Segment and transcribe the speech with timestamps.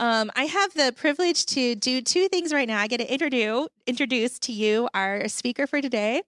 [0.00, 2.80] Um, I have the privilege to do two things right now.
[2.80, 6.22] I get to introduce introduce to you our speaker for today,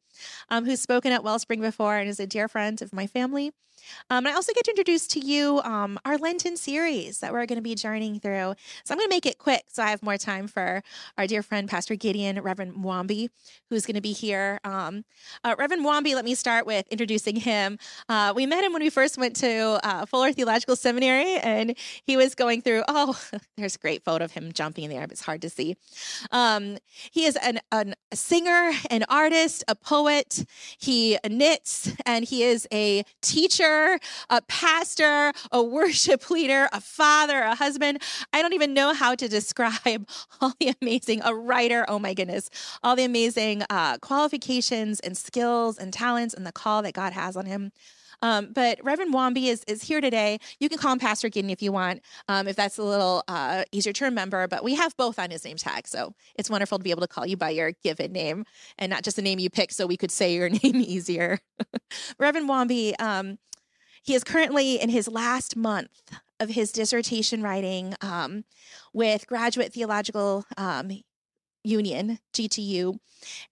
[0.51, 3.53] um, who's spoken at Wellspring before and is a dear friend of my family.
[4.11, 7.47] Um, and I also get to introduce to you um, our Lenten series that we're
[7.47, 8.55] going to be journeying through.
[8.85, 10.83] So I'm going to make it quick so I have more time for
[11.19, 13.29] our dear friend, Pastor Gideon, Reverend Mwambi,
[13.71, 14.61] who's going to be here.
[14.65, 15.05] Um,
[15.45, 17.79] uh, Reverend Mwambi, let me start with introducing him.
[18.09, 22.17] Uh, we met him when we first went to uh, Fuller Theological Seminary, and he
[22.17, 23.19] was going through, oh,
[23.57, 25.77] there's a great photo of him jumping there, but it's hard to see.
[26.31, 26.79] Um,
[27.11, 30.45] he is an, an, a singer, an artist, a poet.
[30.79, 33.66] He knits, and he is a teacher
[34.31, 38.03] a pastor, a worship leader, a father, a husband.
[38.33, 40.09] I don't even know how to describe
[40.41, 42.51] all the amazing, a writer, oh my goodness,
[42.83, 47.37] all the amazing uh, qualifications and skills and talents and the call that God has
[47.37, 47.73] on him.
[48.23, 50.39] Um, but Reverend Mwambi is, is here today.
[50.59, 53.65] You can call him Pastor Gideon if you want, um, if that's a little uh,
[53.73, 54.49] easier to remember.
[54.49, 55.87] But we have both on his name tag.
[55.87, 58.45] So it's wonderful to be able to call you by your given name
[58.79, 61.39] and not just the name you pick so we could say your name easier.
[62.19, 63.39] Reverend Mwambi um,
[64.07, 68.45] he is currently in his last month of his dissertation writing um,
[68.93, 70.93] with Graduate Theological um,
[71.65, 72.99] Union, GTU.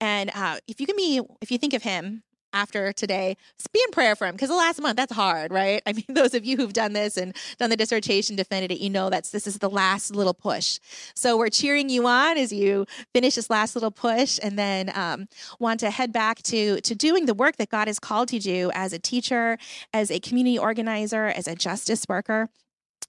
[0.00, 2.22] And uh, if you can be, if you think of him
[2.54, 3.36] after today,
[3.72, 5.82] be in prayer for him because the last month that's hard, right?
[5.86, 8.88] I mean, those of you who've done this and done the dissertation, defended it, you
[8.88, 10.78] know that's this is the last little push.
[11.14, 15.28] So we're cheering you on as you finish this last little push, and then um,
[15.58, 18.44] want to head back to to doing the work that God has called you to
[18.44, 19.58] do as a teacher,
[19.92, 22.48] as a community organizer, as a justice worker.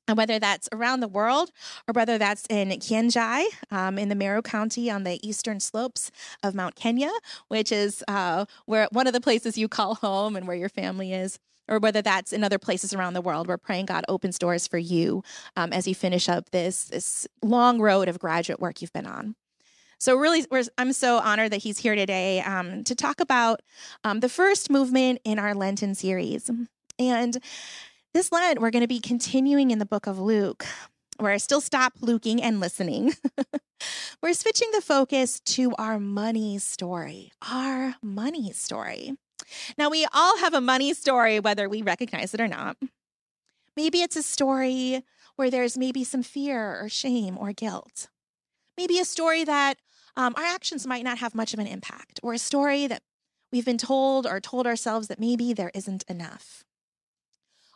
[0.08, 1.52] And whether that's around the world
[1.88, 6.12] or whether that's in Kianjai um, in the Meru County on the eastern slopes
[6.44, 7.12] of Mount Kenya,
[7.48, 11.14] which is uh, where one of the places you call home and where your family
[11.14, 14.68] is, or whether that's in other places around the world, we're praying God opens doors
[14.68, 15.24] for you
[15.56, 19.36] um, as you finish up this this long road of graduate work you've been on.
[19.98, 20.46] So really,
[20.78, 23.62] I'm so honored that he's here today um, to talk about
[24.04, 26.52] um, the first movement in our Lenten series.
[27.00, 27.38] And
[28.16, 30.66] this Lent, we're going to be continuing in the book of Luke,
[31.18, 33.14] where I still stop looking and listening.
[34.24, 39.18] we're switching the focus to our money story, our money story.
[39.78, 42.78] Now, we all have a money story, whether we recognize it or not.
[43.76, 45.04] Maybe it's a story
[45.36, 48.08] where there's maybe some fear or shame or guilt.
[48.78, 49.76] Maybe a story that
[50.16, 53.02] um, our actions might not have much of an impact, or a story that
[53.52, 56.64] we've been told or told ourselves that maybe there isn't enough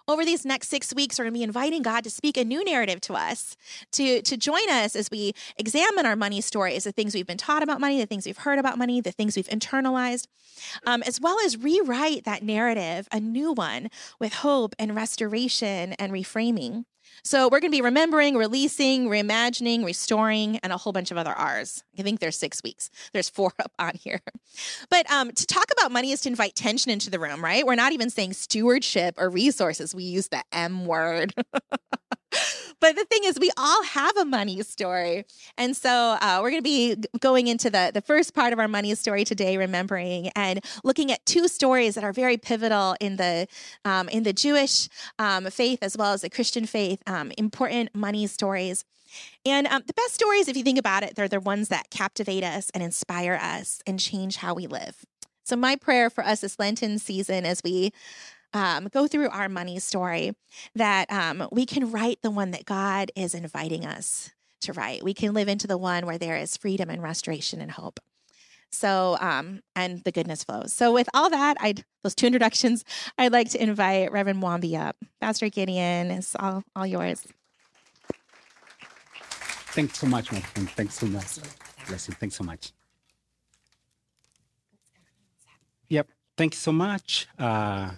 [0.10, 2.66] over these next six weeks, we're going to be inviting God to speak a new
[2.66, 3.56] narrative to us,
[3.92, 7.62] to, to join us as we examine our money stories, the things we've been taught
[7.62, 10.26] about money, the things we've heard about money, the things we've internalized,
[10.88, 16.12] um, as well as rewrite that narrative, a new one with hope and restoration and
[16.12, 16.86] reframing.
[17.24, 21.32] So we're going to be remembering, releasing, reimagining, restoring, and a whole bunch of other
[21.32, 21.84] R's.
[21.98, 22.90] I think there's six weeks.
[23.14, 24.22] There's four up on here.
[24.90, 27.66] But um, to talk about money is to invite tension into the room, right?
[27.66, 29.94] We're not even saying stewardship or resources.
[29.94, 31.34] We use the M word.
[32.80, 35.26] but the thing is, we all have a money story.
[35.58, 38.68] And so uh, we're going to be going into the, the first part of our
[38.68, 43.48] money story today, remembering and looking at two stories that are very pivotal in the,
[43.86, 48.28] um, in the Jewish um, faith as well as the Christian faith, um, important money
[48.28, 48.86] stories.
[49.46, 52.44] And um, the best stories, if you think about it, they're the ones that captivate
[52.44, 55.06] us and inspire us and change how we live.
[55.44, 57.92] So, my prayer for us this Lenten season as we
[58.54, 60.36] um, go through our money story
[60.76, 65.04] that um, we can write the one that God is inviting us to write.
[65.04, 68.00] We can live into the one where there is freedom and restoration and hope.
[68.72, 70.74] So, um, and the goodness flows.
[70.74, 71.74] So, with all that, I
[72.04, 72.86] those two introductions,
[73.18, 74.96] I'd like to invite Reverend Mwambi up.
[75.20, 77.26] Pastor Gideon, it's all all yours.
[79.72, 80.70] Thanks so much, my friend.
[80.72, 81.40] Thanks so much.
[81.88, 82.16] Blessing.
[82.20, 82.74] Thanks so much.
[85.90, 86.08] Yep.
[86.38, 87.28] Thanks so much.
[87.38, 87.92] Uh,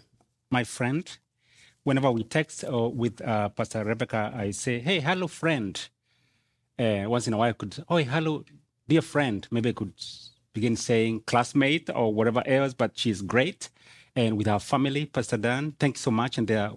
[0.52, 1.18] my friend.
[1.84, 5.80] Whenever we text or with uh, Pastor Rebecca, I say, "Hey, hello, friend."
[6.78, 8.44] Uh, once in a while, I could, "Oh, hello,
[8.88, 9.94] dear friend." Maybe I could
[10.54, 13.70] begin saying classmate or whatever else, but she's great.
[14.16, 16.72] And with our family, Pastor Dan, thanks so much, and they're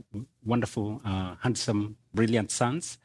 [0.44, 2.98] wonderful, uh, handsome, brilliant sons.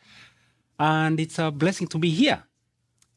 [0.77, 2.44] And it's a blessing to be here.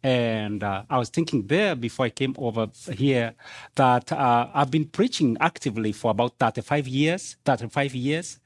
[0.02, 3.34] And uh, I was thinking there before I came over here
[3.76, 8.40] that uh, I've been preaching actively for about 35 years, 35 years,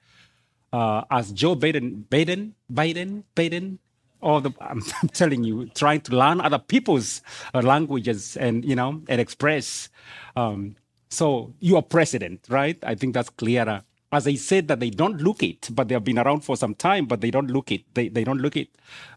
[0.72, 3.78] uh, as Joe Biden, Biden, Biden, Biden,
[4.20, 7.22] all the, I'm, I'm, telling you, trying to learn other people's
[7.54, 9.88] uh, languages and, you know, and express.
[10.36, 10.76] Um,
[11.08, 12.76] so you are president, right?
[12.82, 13.82] I think that's clearer
[14.16, 16.74] as they said that they don't look it, but they have been around for some
[16.74, 17.82] time, but they don't look it.
[17.92, 18.70] They, they don't look it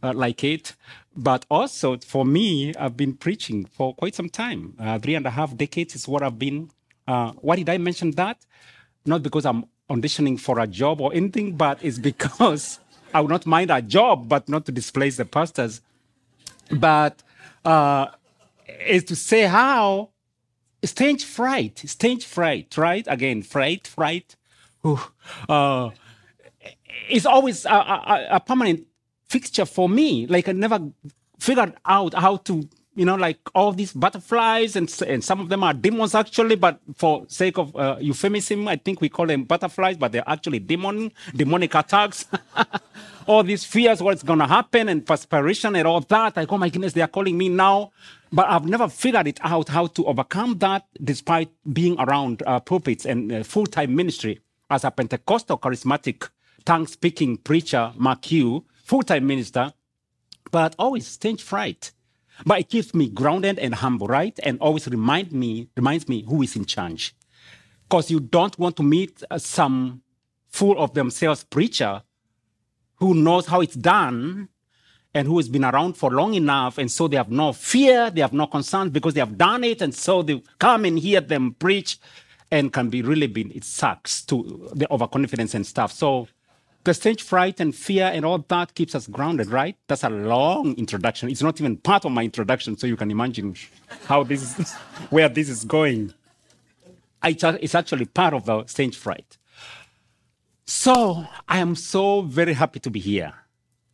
[0.04, 0.75] uh, like it.
[1.16, 4.74] But also for me, I've been preaching for quite some time.
[4.78, 6.69] Uh, three and a half decades is what I've been.
[7.07, 8.46] Uh, why did I mention that?
[9.06, 12.80] Not because I'm auditioning for a job or anything, but it's because
[13.13, 15.80] I would not mind a job, but not to displace the pastors.
[16.69, 17.24] But
[17.63, 18.07] uh,
[18.86, 20.10] is to say how
[20.84, 23.06] stage fright, stage fright, right?
[23.07, 24.36] Again, fright, fright.
[24.83, 25.89] Uh,
[27.09, 28.85] it's always a, a, a, permanent
[29.27, 30.27] fixture for me.
[30.27, 30.79] Like I never
[31.39, 35.63] figured out how to, you know, like all these butterflies and and some of them
[35.63, 39.97] are demons actually, but for sake of uh, euphemism, I think we call them butterflies,
[39.97, 42.25] but they're actually demon, demonic attacks.
[43.27, 46.35] all these fears, what's to happen, and perspiration and all that.
[46.35, 47.91] Like, oh my goodness, they are calling me now.
[48.31, 53.05] But I've never figured it out how to overcome that despite being around uh, pulpits
[53.05, 54.39] and uh, full time ministry
[54.69, 56.30] as a Pentecostal charismatic
[56.66, 59.74] tongue speaking preacher, Mark Hugh, full time minister,
[60.51, 61.92] but always stage fright.
[62.45, 64.39] But it keeps me grounded and humble, right?
[64.44, 67.13] And always remind me, reminds me who is in charge.
[67.83, 70.01] Because you don't want to meet uh, some
[70.48, 72.04] full of themselves preacher
[72.95, 74.50] who knows how it's done
[75.13, 76.77] and who has been around for long enough.
[76.77, 79.81] And so they have no fear, they have no concerns because they have done it.
[79.81, 81.98] And so they come and hear them preach
[82.51, 85.92] and can be really been, it sucks to the overconfidence and stuff.
[85.92, 86.28] So
[86.84, 89.75] the stage fright and fear and all that keeps us grounded, right?
[89.88, 91.30] That's a long introduction.
[91.30, 92.78] It's not even part of my introduction.
[92.78, 93.56] So you can imagine
[94.06, 94.74] how this is,
[95.10, 96.13] where this is going.
[97.24, 99.38] It's actually part of the stage fright.
[100.66, 103.34] So I am so very happy to be here.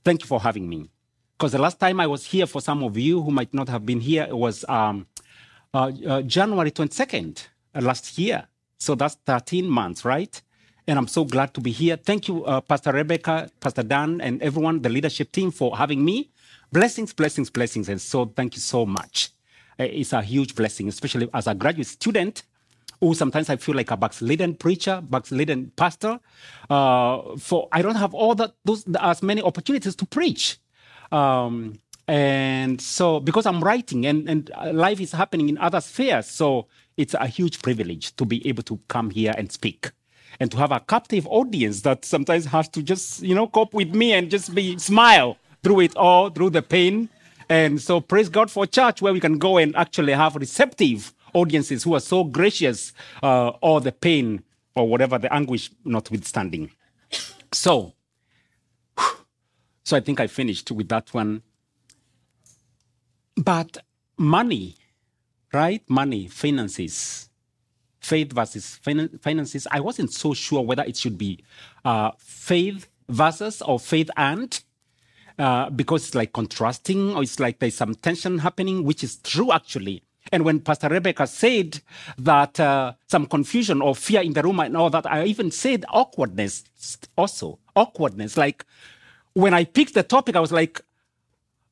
[0.03, 0.89] Thank you for having me.
[1.37, 3.85] Because the last time I was here, for some of you who might not have
[3.85, 5.07] been here, it was um,
[5.73, 7.41] uh, uh, January 22nd uh,
[7.81, 8.47] last year.
[8.77, 10.41] So that's 13 months, right?
[10.87, 11.97] And I'm so glad to be here.
[11.97, 16.29] Thank you, uh, Pastor Rebecca, Pastor Dan, and everyone, the leadership team, for having me.
[16.71, 17.89] Blessings, blessings, blessings.
[17.89, 19.31] And so thank you so much.
[19.79, 22.43] Uh, it's a huge blessing, especially as a graduate student
[23.01, 26.19] or sometimes I feel like a backslidden preacher, backslidden pastor.
[26.69, 30.57] Uh, for I don't have all that those as many opportunities to preach.
[31.11, 36.67] Um, and so because I'm writing and, and life is happening in other spheres, so
[36.97, 39.91] it's a huge privilege to be able to come here and speak
[40.39, 43.93] and to have a captive audience that sometimes has to just you know cope with
[43.93, 47.09] me and just be smile through it all through the pain
[47.49, 51.83] and so praise god for church where we can go and actually have receptive audiences
[51.83, 54.41] who are so gracious, uh, or the pain
[54.73, 56.71] or whatever the anguish notwithstanding.
[57.51, 57.93] So,
[59.83, 61.43] so I think I finished with that one.
[63.35, 63.77] But
[64.17, 64.77] money,
[65.55, 65.81] right?
[65.89, 67.29] Money, finances,
[67.99, 68.79] faith versus
[69.21, 69.67] finances.
[69.71, 71.43] I wasn't so sure whether it should be
[71.83, 74.61] uh, faith versus or faith and.
[75.37, 79.51] Uh, because it's like contrasting or it's like there's some tension happening, which is true
[79.51, 80.01] actually.
[80.31, 81.81] And when Pastor Rebecca said
[82.17, 85.85] that uh, some confusion or fear in the room and all that, I even said
[85.89, 86.63] awkwardness
[87.17, 87.59] also.
[87.75, 88.37] Awkwardness.
[88.37, 88.65] Like
[89.33, 90.81] when I picked the topic, I was like,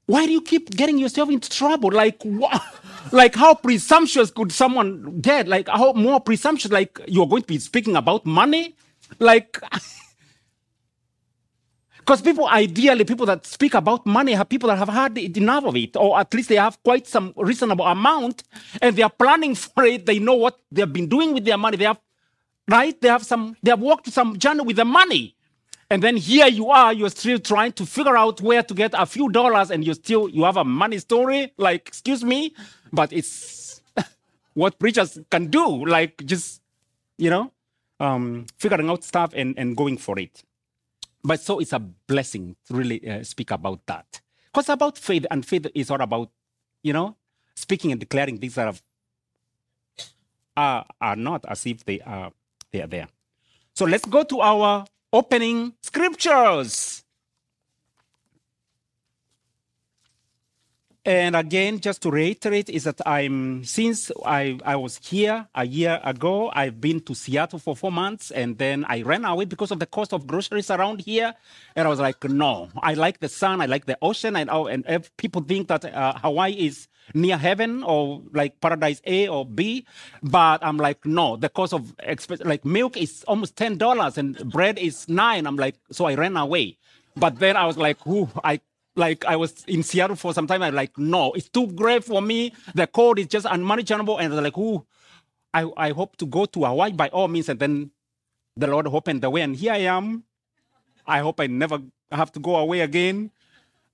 [0.06, 1.92] why do you keep getting yourself into trouble?
[1.92, 2.62] Like, what?
[3.12, 5.48] like how presumptuous could someone get?
[5.48, 6.72] Like how more presumptuous?
[6.72, 8.76] Like you're going to be speaking about money?
[9.20, 9.60] Like
[12.06, 15.78] Because people, ideally, people that speak about money have people that have had enough of
[15.78, 18.44] it, or at least they have quite some reasonable amount,
[18.82, 20.06] and they are planning for it.
[20.06, 21.78] They know what they have been doing with their money.
[21.78, 22.02] They have,
[22.68, 23.00] right?
[23.00, 25.38] They have some, they have walked some journey with the money.
[25.90, 29.06] And then here you are, you're still trying to figure out where to get a
[29.06, 31.54] few dollars, and you still, you have a money story.
[31.58, 32.56] Like, excuse me,
[32.92, 33.82] but it's
[34.54, 35.86] what preachers can do.
[35.86, 36.62] Like, just,
[37.18, 37.52] you know,
[38.00, 40.44] um, figuring out stuff and, and going for it.
[41.24, 44.22] But so it's a blessing to really uh, speak about that.
[44.52, 46.30] Because about faith, and faith is all about,
[46.82, 47.16] you know,
[47.56, 48.82] speaking and declaring things that
[50.56, 52.32] are, are not as if they are,
[52.72, 53.08] they are there.
[53.74, 57.03] So let's go to our opening scriptures.
[61.06, 66.00] And again, just to reiterate, is that I'm since I, I was here a year
[66.02, 69.80] ago, I've been to Seattle for four months, and then I ran away because of
[69.80, 71.34] the cost of groceries around here.
[71.76, 74.68] And I was like, no, I like the sun, I like the ocean, and oh,
[74.68, 79.46] and if people think that uh, Hawaii is near heaven or like paradise A or
[79.46, 79.86] B,
[80.22, 81.94] but I'm like, no, the cost of
[82.46, 85.48] like milk is almost ten dollars and bread is nine.
[85.48, 86.78] I'm like, so I ran away.
[87.18, 88.62] But then I was like, ooh, I
[88.96, 90.62] like I was in Seattle for some time.
[90.62, 92.54] I'm like, no, it's too great for me.
[92.76, 94.18] The cold is just unmanageable.
[94.20, 94.86] And like, ooh,
[95.54, 97.50] I, I hope to go to Hawaii by all means.
[97.50, 97.92] And then
[98.56, 100.24] the Lord opened the way, and here I am.
[101.08, 101.80] I hope I never
[102.12, 103.32] have to go away again.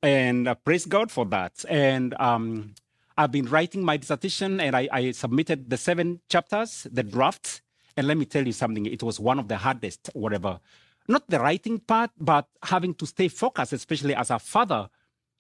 [0.04, 1.66] And uh, praise God for that.
[1.70, 2.76] And um,
[3.18, 7.62] I've been writing my dissertation, and I, I submitted the seven chapters, the draft.
[7.98, 10.60] And let me tell you something, it was one of the hardest, whatever.
[11.10, 14.88] Not the writing part, but having to stay focused, especially as a father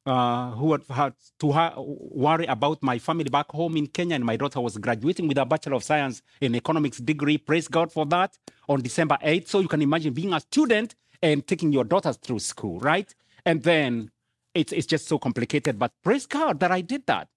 [0.03, 4.15] uh, who had, to ha- worry about my family back home in Kenya.
[4.15, 7.37] And my daughter was graduating with a Bachelor of Science in Economics degree.
[7.37, 8.35] Praise God for that
[8.67, 9.47] on December 8th.
[9.47, 13.13] So you can imagine being a student and taking your daughters through school, right?
[13.45, 14.09] And then
[14.55, 15.77] it's, it's just so complicated.
[15.77, 17.27] But praise God that I did that.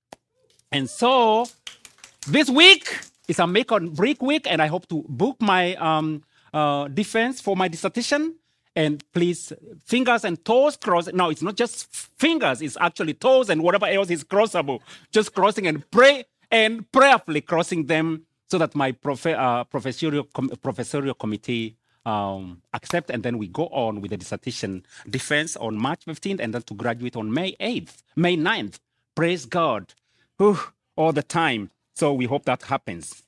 [0.70, 1.44] And so
[2.26, 2.98] this week
[3.28, 6.22] is a make or break week, and I hope to book my um,
[6.52, 8.36] uh, defense for my dissertation.
[8.74, 9.52] And please,
[9.84, 11.12] fingers and toes cross.
[11.12, 14.80] No, it's not just fingers, it's actually toes and whatever else is crossable.
[15.10, 20.50] Just crossing and pray and prayerfully crossing them so that my prof- uh, professorial, com-
[20.62, 23.10] professorial committee um, accept.
[23.10, 26.74] And then we go on with the dissertation defense on March 15th and then to
[26.74, 28.78] graduate on May 8th, May 9th.
[29.14, 29.92] Praise God.
[30.38, 30.58] Whew,
[30.96, 31.70] all the time.
[31.94, 33.22] So we hope that happens.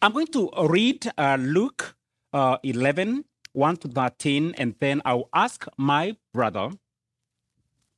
[0.00, 1.94] I'm going to read uh, Luke
[2.32, 6.70] uh, 11, 1 to 13, and then I'll ask my brother,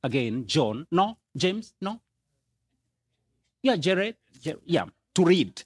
[0.03, 2.01] again, John, no, James, no?
[3.63, 4.15] Yeah, Jared,
[4.65, 5.63] yeah, to read.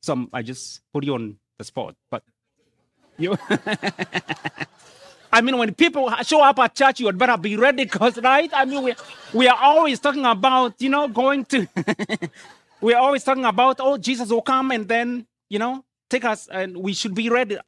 [0.00, 2.22] Some, I just put you on the spot, but
[3.18, 3.36] you.
[5.32, 8.50] I mean, when people show up at church, you had better be ready, cause right?
[8.52, 8.94] I mean, we
[9.32, 11.66] we are always talking about, you know, going to.
[12.80, 16.48] we are always talking about, oh, Jesus will come and then, you know, take us,
[16.52, 17.58] and we should be ready.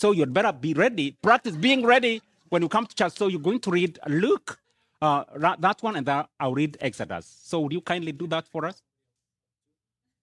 [0.00, 1.10] So you'd better be ready.
[1.20, 3.12] Practice being ready when you come to church.
[3.18, 4.58] So you're going to read Luke,
[5.02, 5.24] uh,
[5.58, 7.26] that one, and then I'll read Exodus.
[7.44, 8.80] So would you kindly do that for us?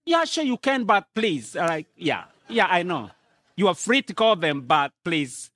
[0.04, 3.12] Yeah, sure you can, but please, uh, like, yeah, yeah, I know.
[3.56, 5.52] You are free to call them, but please,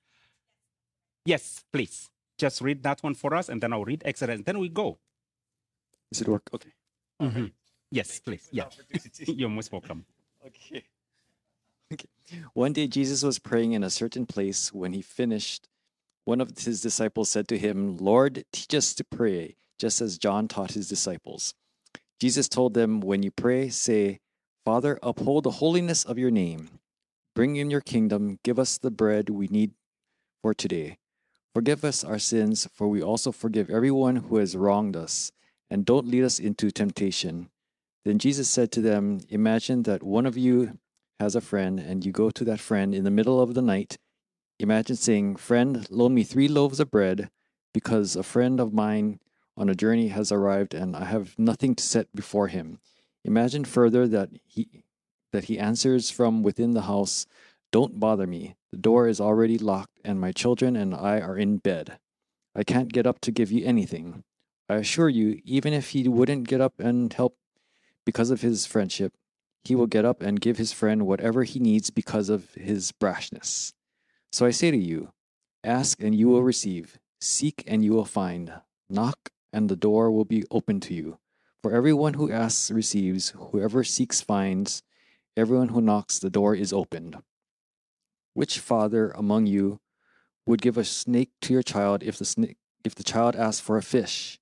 [1.24, 4.60] yes, please, just read that one for us, and then I'll read Exodus, and then
[4.60, 4.98] we go.
[6.12, 6.48] Does it work?
[6.54, 6.70] Okay.
[7.20, 7.46] Mm-hmm.
[7.90, 8.48] Yes, please.
[8.52, 8.66] Yeah,
[9.26, 10.04] you're most welcome.
[10.46, 10.82] Okay.
[12.54, 14.72] One day Jesus was praying in a certain place.
[14.72, 15.68] When he finished,
[16.24, 20.48] one of his disciples said to him, Lord, teach us to pray, just as John
[20.48, 21.54] taught his disciples.
[22.20, 24.20] Jesus told them, When you pray, say,
[24.64, 26.78] Father, uphold the holiness of your name.
[27.34, 28.38] Bring in your kingdom.
[28.44, 29.72] Give us the bread we need
[30.40, 30.98] for today.
[31.54, 35.32] Forgive us our sins, for we also forgive everyone who has wronged us.
[35.68, 37.48] And don't lead us into temptation.
[38.04, 40.78] Then Jesus said to them, Imagine that one of you
[41.20, 43.98] has a friend, and you go to that friend in the middle of the night.
[44.58, 47.30] Imagine saying, Friend, loan me three loaves of bread,
[47.72, 49.20] because a friend of mine
[49.56, 52.78] on a journey has arrived, and I have nothing to set before him.
[53.24, 54.84] Imagine further that he
[55.32, 57.26] that he answers from within the house,
[57.70, 58.54] Don't bother me.
[58.70, 61.98] The door is already locked, and my children and I are in bed.
[62.54, 64.24] I can't get up to give you anything.
[64.68, 67.36] I assure you, even if he wouldn't get up and help
[68.04, 69.14] because of his friendship,
[69.64, 73.72] he will get up and give his friend whatever he needs because of his brashness.
[74.32, 75.12] So I say to you,
[75.62, 78.52] ask and you will receive, seek and you will find,
[78.90, 81.18] knock and the door will be opened to you.
[81.62, 84.82] For everyone who asks receives, whoever seeks finds,
[85.36, 87.18] everyone who knocks the door is opened.
[88.34, 89.80] Which father among you
[90.46, 93.76] would give a snake to your child if the snake if the child asked for
[93.76, 94.40] a fish?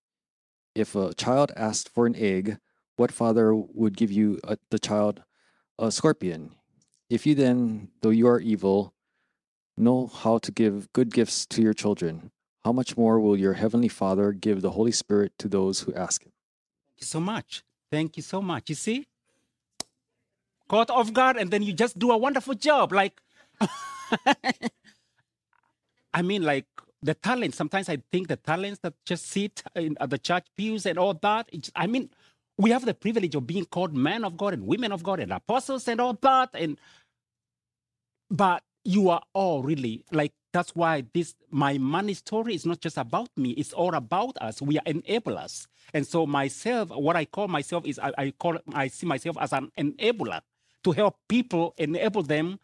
[0.74, 2.58] If a child asked for an egg,
[3.00, 5.22] what father would give you a, the child
[5.78, 6.50] a scorpion?
[7.08, 8.92] If you then, though you are evil,
[9.74, 12.30] know how to give good gifts to your children,
[12.62, 16.22] how much more will your heavenly Father give the Holy Spirit to those who ask
[16.22, 16.32] him?
[16.90, 17.64] Thank you so much.
[17.90, 18.68] Thank you so much.
[18.68, 19.06] You see?
[20.68, 22.92] Caught off guard, and then you just do a wonderful job.
[22.92, 23.18] Like,
[26.12, 26.66] I mean, like
[27.02, 27.56] the talents.
[27.56, 31.14] Sometimes I think the talents that just sit in at the church pews and all
[31.14, 31.48] that.
[31.50, 32.10] It's, I mean,
[32.60, 35.32] we have the privilege of being called men of God and women of God and
[35.32, 36.50] apostles and all that.
[36.52, 36.78] And
[38.30, 42.98] but you are all really like that's why this my money story is not just
[42.98, 44.60] about me it's all about us.
[44.60, 45.66] We are enablers.
[45.94, 49.52] And so myself what i call myself is i, I call i see myself as
[49.52, 50.40] an enabler
[50.84, 52.58] to help people enable them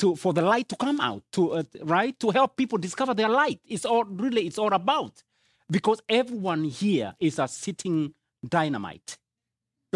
[0.00, 2.18] to for the light to come out to uh, right?
[2.20, 3.60] To help people discover their light.
[3.64, 5.22] It's all really it's all about
[5.70, 8.12] because everyone here is a sitting
[8.46, 9.18] dynamite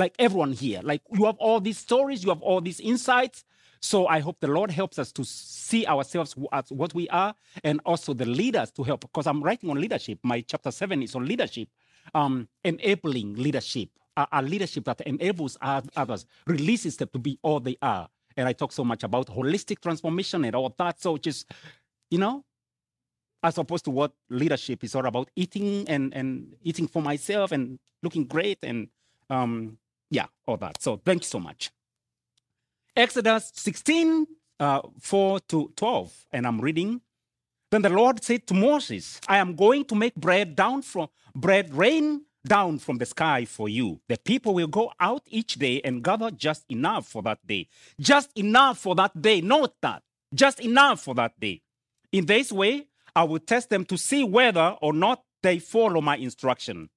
[0.01, 3.45] like everyone here like you have all these stories you have all these insights
[3.81, 7.81] so I hope the Lord helps us to see ourselves as what we are and
[7.87, 9.01] also the leaders to help.
[9.01, 10.19] Because I'm writing on leadership.
[10.23, 11.69] My chapter seven is on leadership,
[12.15, 13.89] um, enabling leadership,
[14.19, 18.09] a, a leadership that enables others, releases them to be all they are.
[18.37, 21.01] and I talk so much about holistic transformation and all that.
[21.01, 21.51] So just,
[22.11, 22.45] you know,
[23.43, 27.79] as opposed to what leadership is all about eating and, and eating for myself and
[28.03, 28.89] looking great and
[29.31, 29.79] um,
[30.11, 30.83] yeah, all that.
[30.83, 31.71] So thank you so much.
[32.97, 34.27] Exodus 16,
[34.59, 37.01] uh, 4 to 12, and I'm reading.
[37.71, 41.73] Then the Lord said to Moses, I am going to make bread down from bread
[41.73, 44.01] rain down from the sky for you.
[44.09, 47.69] The people will go out each day and gather just enough for that day.
[48.01, 49.41] Just enough for that day.
[49.41, 50.03] Note that.
[50.35, 51.63] Just enough for that day.
[52.13, 56.17] In this way, I will test them to see whether or not they follow my
[56.17, 56.89] instruction.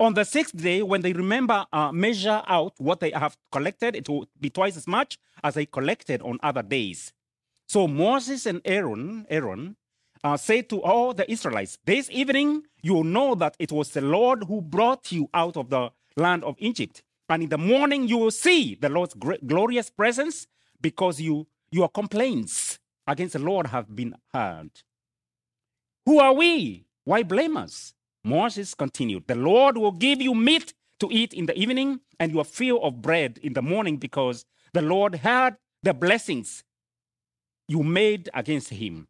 [0.00, 4.08] On the sixth day, when they remember, uh, measure out what they have collected, it
[4.08, 7.12] will be twice as much as they collected on other days.
[7.66, 9.76] So Moses and Aaron, Aaron,
[10.22, 14.00] uh, said to all the Israelites, "This evening you will know that it was the
[14.00, 18.18] Lord who brought you out of the land of Egypt, and in the morning you
[18.18, 20.46] will see the Lord's glorious presence,
[20.80, 24.70] because you your complaints against the Lord have been heard."
[26.06, 26.86] Who are we?
[27.04, 27.94] Why blame us?
[28.24, 32.44] Moses continued, The Lord will give you meat to eat in the evening and your
[32.44, 36.64] fill of bread in the morning because the Lord heard the blessings
[37.68, 39.06] you made against him.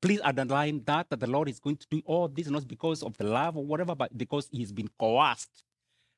[0.00, 3.16] Please underline that, that the Lord is going to do all this not because of
[3.16, 5.64] the love or whatever, but because he's been coerced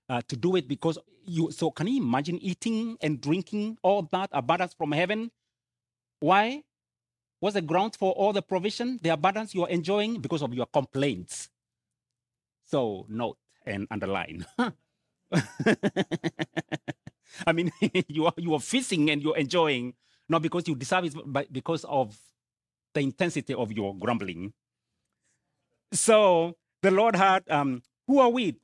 [0.08, 1.50] uh, to do it because you.
[1.50, 5.30] So can you imagine eating and drinking all that abundance from heaven?
[6.20, 6.62] Why?
[7.40, 10.20] What's the ground for all the provision, the abundance you are enjoying?
[10.20, 11.48] Because of your complaints.
[12.66, 14.46] So note and underline.
[17.46, 17.72] I mean,
[18.08, 19.94] you are you are feasting and you're enjoying,
[20.28, 22.16] not because you deserve it, but because of
[22.94, 24.52] the intensity of your grumbling.
[25.92, 28.56] So the Lord had, um, who are we?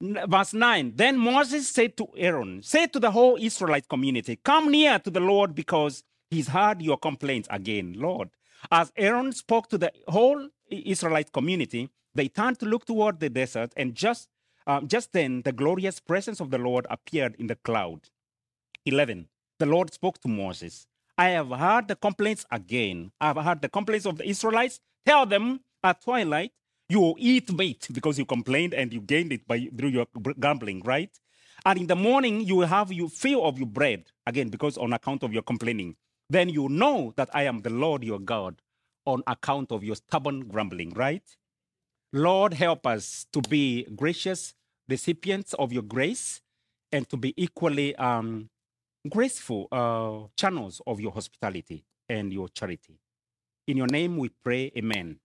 [0.00, 4.98] Verse 9 Then Moses said to Aaron, Say to the whole Israelite community, Come near
[4.98, 8.30] to the Lord because He's heard your complaints again, Lord.
[8.70, 13.72] As Aaron spoke to the whole Israelite community, they turned to look toward the desert,
[13.76, 14.28] and just,
[14.66, 18.10] uh, just then the glorious presence of the Lord appeared in the cloud.
[18.86, 19.28] 11.
[19.58, 20.86] The Lord spoke to Moses
[21.18, 23.12] I have heard the complaints again.
[23.20, 24.80] I have heard the complaints of the Israelites.
[25.04, 26.52] Tell them at twilight,
[26.88, 30.06] you will eat meat because you complained and you gained it by through your
[30.38, 31.10] gambling, right?
[31.66, 34.94] And in the morning, you will have your fill of your bread again because on
[34.94, 35.96] account of your complaining
[36.30, 38.62] then you know that I am the Lord your God
[39.04, 41.24] on account of your stubborn grumbling, right?
[42.12, 44.54] Lord, help us to be gracious
[44.88, 46.40] recipients of your grace
[46.92, 48.48] and to be equally um,
[49.08, 52.98] graceful uh, channels of your hospitality and your charity.
[53.66, 55.18] In your name we pray, Amen.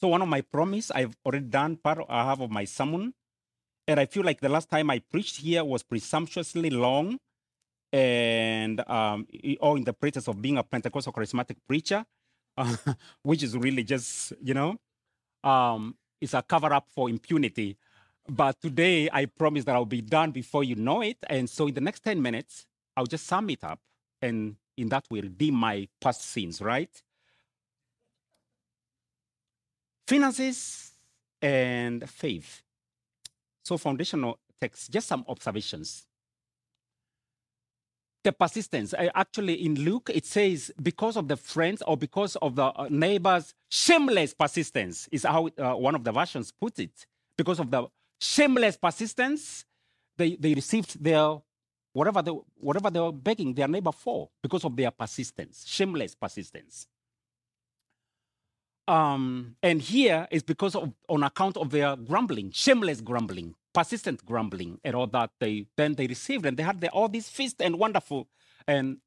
[0.00, 3.14] So, one of my promise, I've already done part of, half of my sermon,
[3.86, 7.18] and I feel like the last time I preached here was presumptuously long
[7.92, 9.26] and um,
[9.60, 12.04] all in the practice of being a Pentecostal charismatic preacher,
[12.56, 12.76] uh,
[13.22, 14.76] which is really just, you know,
[15.44, 17.76] um, it's a cover up for impunity.
[18.28, 21.18] But today, I promise that I'll be done before you know it.
[21.28, 23.80] And so, in the next 10 minutes, I'll just sum it up.
[24.22, 26.90] And in that way, redeem my past sins, right?
[30.06, 30.92] Finances
[31.42, 32.62] and faith.
[33.64, 36.06] So, foundational text, just some observations
[38.24, 38.94] the persistence.
[39.14, 43.54] Actually, in Luke, it says because of the friends or because of the uh, neighbors'
[43.70, 47.06] shameless persistence, is how uh, one of the versions puts it.
[47.36, 47.86] Because of the
[48.20, 49.64] shameless persistence,
[50.16, 51.38] they, they received their
[51.92, 56.86] whatever they, whatever they were begging their neighbor for because of their persistence, shameless persistence.
[58.88, 64.78] Um, and here is because of on account of their grumbling, shameless grumbling persistent grumbling
[64.84, 68.28] and all that they then they received and they had all these feast and wonderful
[68.66, 68.98] and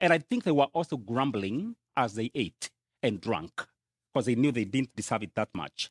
[0.00, 2.70] and I think they were also grumbling as they ate
[3.02, 3.66] and drank
[4.12, 5.90] because they knew they didn't deserve it that much.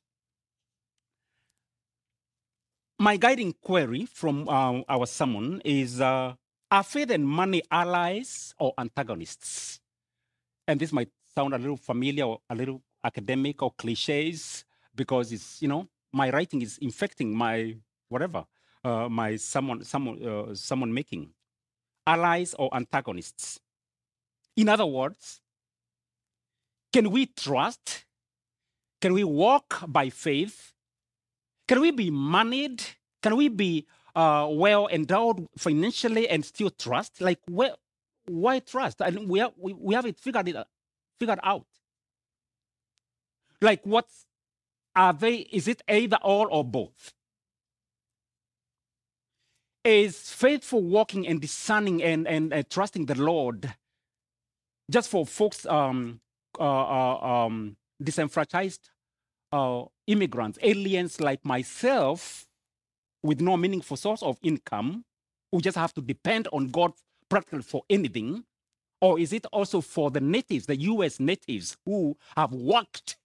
[2.97, 6.33] My guiding query from uh, our sermon is uh,
[6.71, 9.79] Are faith and money allies or antagonists?
[10.67, 15.61] And this might sound a little familiar or a little academic or cliches because it's,
[15.61, 17.75] you know, my writing is infecting my
[18.09, 18.45] whatever
[18.83, 21.29] uh, my someone someone uh, someone making.
[22.07, 23.59] Allies or antagonists.
[24.57, 25.41] In other words
[26.91, 28.05] can we trust?
[29.01, 30.73] Can we walk by faith?
[31.67, 32.83] Can we be moneyed?
[33.21, 33.85] Can we be
[34.15, 37.21] uh, well endowed financially and still trust?
[37.21, 37.75] Like where,
[38.25, 39.01] why trust?
[39.01, 40.57] And we have, we, we have it figured it
[41.19, 41.65] figured out
[43.61, 44.07] like what
[44.95, 47.13] are they is it either all or both
[49.83, 53.73] is faithful walking and discerning and, and uh, trusting the Lord
[54.89, 56.19] just for folks, um,
[56.59, 58.89] uh, uh, um, disenfranchised
[59.51, 62.47] uh, immigrants, aliens like myself,
[63.21, 65.05] with no meaningful source of income,
[65.51, 66.93] who just have to depend on God
[67.29, 68.43] practically for anything?
[69.01, 73.17] Or is it also for the natives, the US natives, who have worked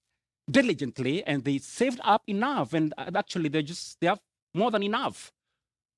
[0.50, 4.20] diligently and they saved up enough and uh, actually they just they have
[4.54, 5.32] more than enough.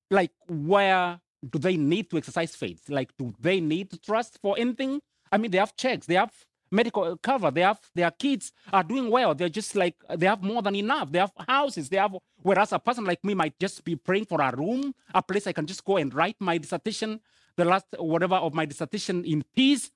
[0.09, 2.89] Like where do they need to exercise faith?
[2.89, 5.01] Like do they need to trust for anything?
[5.31, 6.33] I mean they have checks they have
[6.69, 9.35] medical uh, cover they have their kids are doing well.
[9.35, 11.11] They're just like uh, they have more than enough.
[11.11, 14.39] They have houses they have whereas a person like me might just be praying for
[14.41, 17.19] a room a place i can just go and write my dissertation
[17.57, 19.91] the last uh, whatever of my dissertation in peace.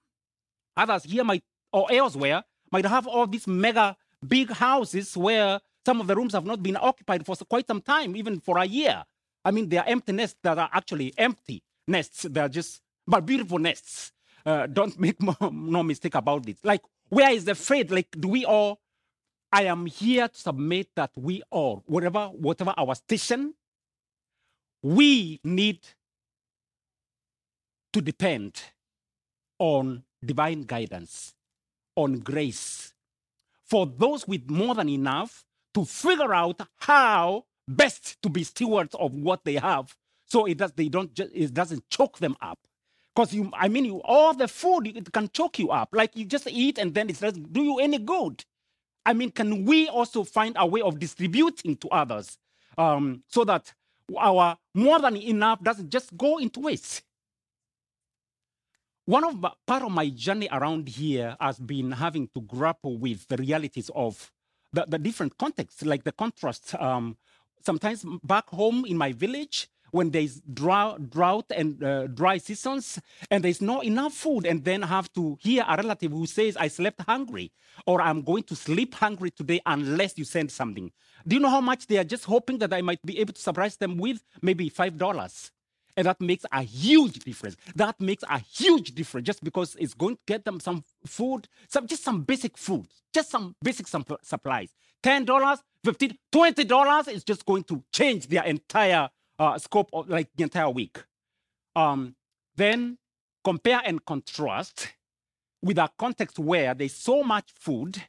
[0.75, 3.95] Others here might or elsewhere might have all these mega
[4.27, 8.15] big houses where some of the rooms have not been occupied for quite some time,
[8.15, 9.03] even for a year.
[9.43, 12.25] I mean, they are empty nests that are actually empty nests.
[12.29, 14.11] They're just, but beautiful nests.
[14.45, 15.17] Uh, don't make
[15.51, 16.57] no mistake about it.
[16.63, 17.91] Like, where is the faith?
[17.91, 18.79] Like, do we all?
[19.51, 23.53] I am here to submit that we all, whatever, whatever our station,
[24.81, 25.79] we need
[27.91, 28.61] to depend
[29.59, 31.33] on divine guidance,
[31.95, 32.93] on grace,
[33.71, 39.13] for those with more than enough to figure out how best to be stewards of
[39.13, 39.95] what they have
[40.27, 42.59] so it does they don't just it doesn't choke them up.
[43.15, 45.89] Because you i mean you all the food it can choke you up.
[45.93, 48.43] Like you just eat and then it doesn't do you any good?
[49.05, 52.37] I mean can we also find a way of distributing to others
[52.77, 53.73] um, so that
[54.19, 57.03] our more than enough doesn't just go into waste
[59.05, 63.27] one of my- part of my journey around here has been having to grapple with
[63.27, 64.31] the realities of
[64.73, 66.75] the, the different contexts, like the contrast.
[66.75, 67.17] Um,
[67.65, 72.97] sometimes back home in my village, when there's drought, drought and uh, dry seasons,
[73.29, 76.69] and there's not enough food, and then have to hear a relative who says, "I
[76.69, 77.51] slept hungry,"
[77.85, 80.91] or "I'm going to sleep hungry today unless you send something."
[81.27, 83.41] Do you know how much they are just hoping that I might be able to
[83.41, 84.23] surprise them with?
[84.41, 85.51] Maybe five dollars.
[86.01, 87.55] And that makes a huge difference.
[87.75, 91.85] That makes a huge difference just because it's going to get them some food, some
[91.85, 94.71] just some basic food, just some basic supp- supplies.
[95.03, 95.27] $10,
[95.85, 100.71] $15, $20 is just going to change their entire uh, scope of like the entire
[100.71, 101.03] week.
[101.75, 102.15] Um,
[102.55, 102.97] then
[103.43, 104.93] compare and contrast
[105.61, 108.01] with a context where there's so much food.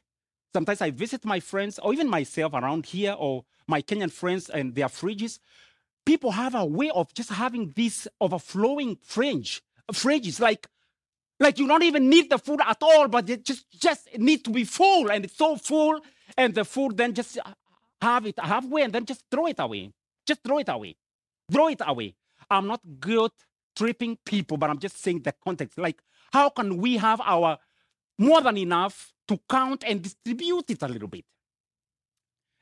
[0.51, 4.73] Sometimes I visit my friends or even myself around here or my Kenyan friends and
[4.73, 5.37] their fridges
[6.05, 9.61] people have a way of just having this overflowing fringe
[9.91, 10.67] fridges like
[11.39, 14.49] like you don't even need the food at all but it just just need to
[14.49, 15.99] be full and it's so full
[16.37, 17.37] and the food then just
[18.01, 19.91] have it halfway and then just throw it away.
[20.25, 20.95] Just throw it away.
[21.51, 22.15] Throw it away.
[22.49, 23.31] I'm not good
[23.75, 25.77] tripping people but i'm just saying the context.
[25.77, 27.57] Like how can we have our
[28.19, 31.25] more than enough to count and distribute it a little bit?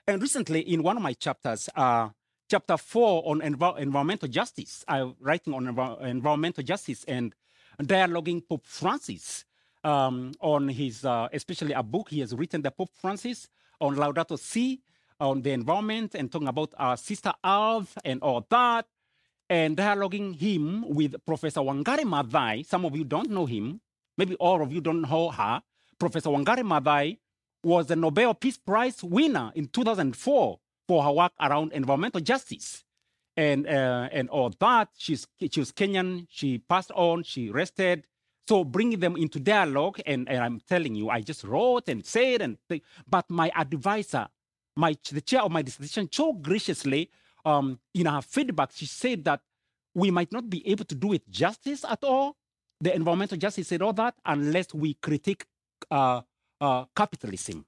[0.08, 2.10] And recently in one of my chapters uh
[2.52, 4.84] chapter four on envir- environmental justice.
[4.86, 7.34] I'm writing on envir- environmental justice and
[7.82, 9.46] dialoguing Pope Francis
[9.86, 13.48] um, on his, uh, especially a book he has written, the Pope Francis,
[13.80, 14.82] on Laudato Si,
[15.22, 18.86] on the environment, and talking about our sister Earth and all that,
[19.50, 22.66] and dialoguing him with Professor Wangari Maathai.
[22.66, 23.80] Some of you don't know him,
[24.18, 25.64] maybe all of you don't know her.
[25.98, 27.18] Professor Wangari Maathai
[27.64, 32.84] was the Nobel Peace Prize winner in 2004 for her work around environmental justice
[33.38, 34.90] and uh, and all that.
[34.98, 36.28] She's she was Kenyan.
[36.30, 37.24] She passed on.
[37.24, 38.06] She rested.
[38.48, 42.42] So bringing them into dialogue, and, and I'm telling you, I just wrote and said,
[42.42, 44.28] and th- but my advisor,
[44.76, 47.10] my the chair of my dissertation, so graciously,
[47.46, 49.42] um, in her feedback, she said that
[49.96, 52.38] we might not be able to do it justice at all.
[52.82, 55.46] The environmental justice said all that unless we critique
[55.92, 56.22] uh,
[56.60, 57.66] uh, capitalism.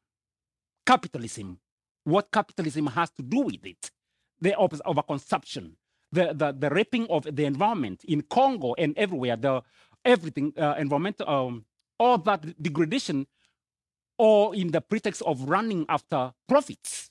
[0.85, 1.59] Capitalism
[2.03, 3.91] what capitalism has to do with it,
[4.41, 5.73] the op- overconsumption,
[6.11, 9.61] the, the, the raping of the environment in Congo and everywhere, the
[10.05, 11.65] everything, uh, environmental, um,
[11.99, 13.25] all that degradation,
[14.17, 17.09] or in the pretext of running after profits,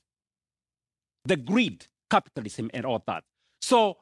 [1.25, 3.25] the greed, capitalism, and all that.
[3.61, 3.99] So,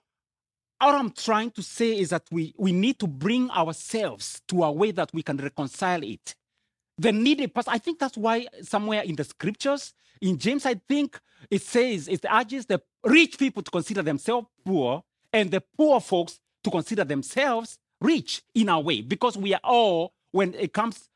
[0.80, 4.72] what I'm trying to say is that we, we need to bring ourselves to a
[4.72, 6.34] way that we can reconcile it
[7.00, 7.72] the needy person.
[7.72, 11.18] I think that's why somewhere in the scriptures, in James, I think
[11.50, 16.40] it says it urges the rich people to consider themselves poor and the poor folks
[16.64, 21.08] to consider themselves rich in a way, because we are all, when it comes,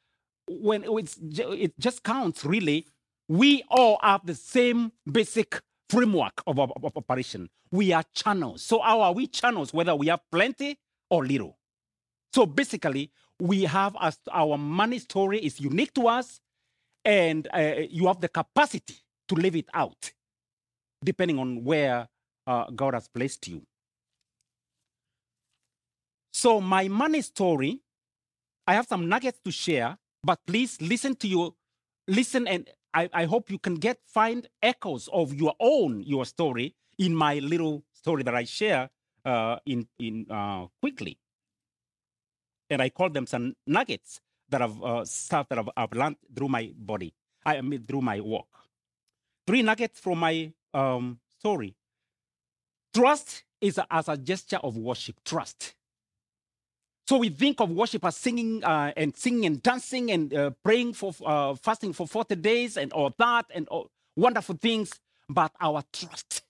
[0.49, 2.87] when it's, it just counts really,
[3.29, 7.49] we all have the same basic framework of, of, of operation.
[7.71, 8.63] We are channels.
[8.63, 10.79] So how are we channels, whether we have plenty
[11.11, 11.59] or little?
[12.35, 16.41] So basically, we have as our money story is unique to us,
[17.05, 18.97] and uh, you have the capacity
[19.29, 20.13] to live it out,
[21.05, 22.09] depending on where
[22.47, 23.63] uh, God has placed you.
[26.33, 27.81] So my money story,
[28.67, 31.55] I have some nuggets to share, but please listen to you,
[32.09, 36.75] listen and I, I hope you can get find echoes of your own your story
[36.99, 38.89] in my little story that I share
[39.25, 41.19] uh, in in uh, quickly.
[42.75, 46.49] And I call them some nuggets that have uh, stuff that I've, I've learned through
[46.49, 47.15] my body.
[47.47, 48.49] I mean through my walk.
[49.47, 51.77] Three nuggets from my um, story.
[52.93, 55.17] Trust is a, as a gesture of worship.
[55.25, 55.75] Trust.
[57.07, 60.95] So we think of worship as singing uh, and singing and dancing and uh, praying
[60.95, 64.99] for uh, fasting for 40 days and all that and all wonderful things.
[65.29, 66.43] But our trust,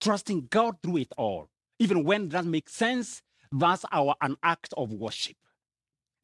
[0.00, 4.92] trusting God through it all, even when that doesn't sense, that's our an act of
[4.92, 5.36] worship.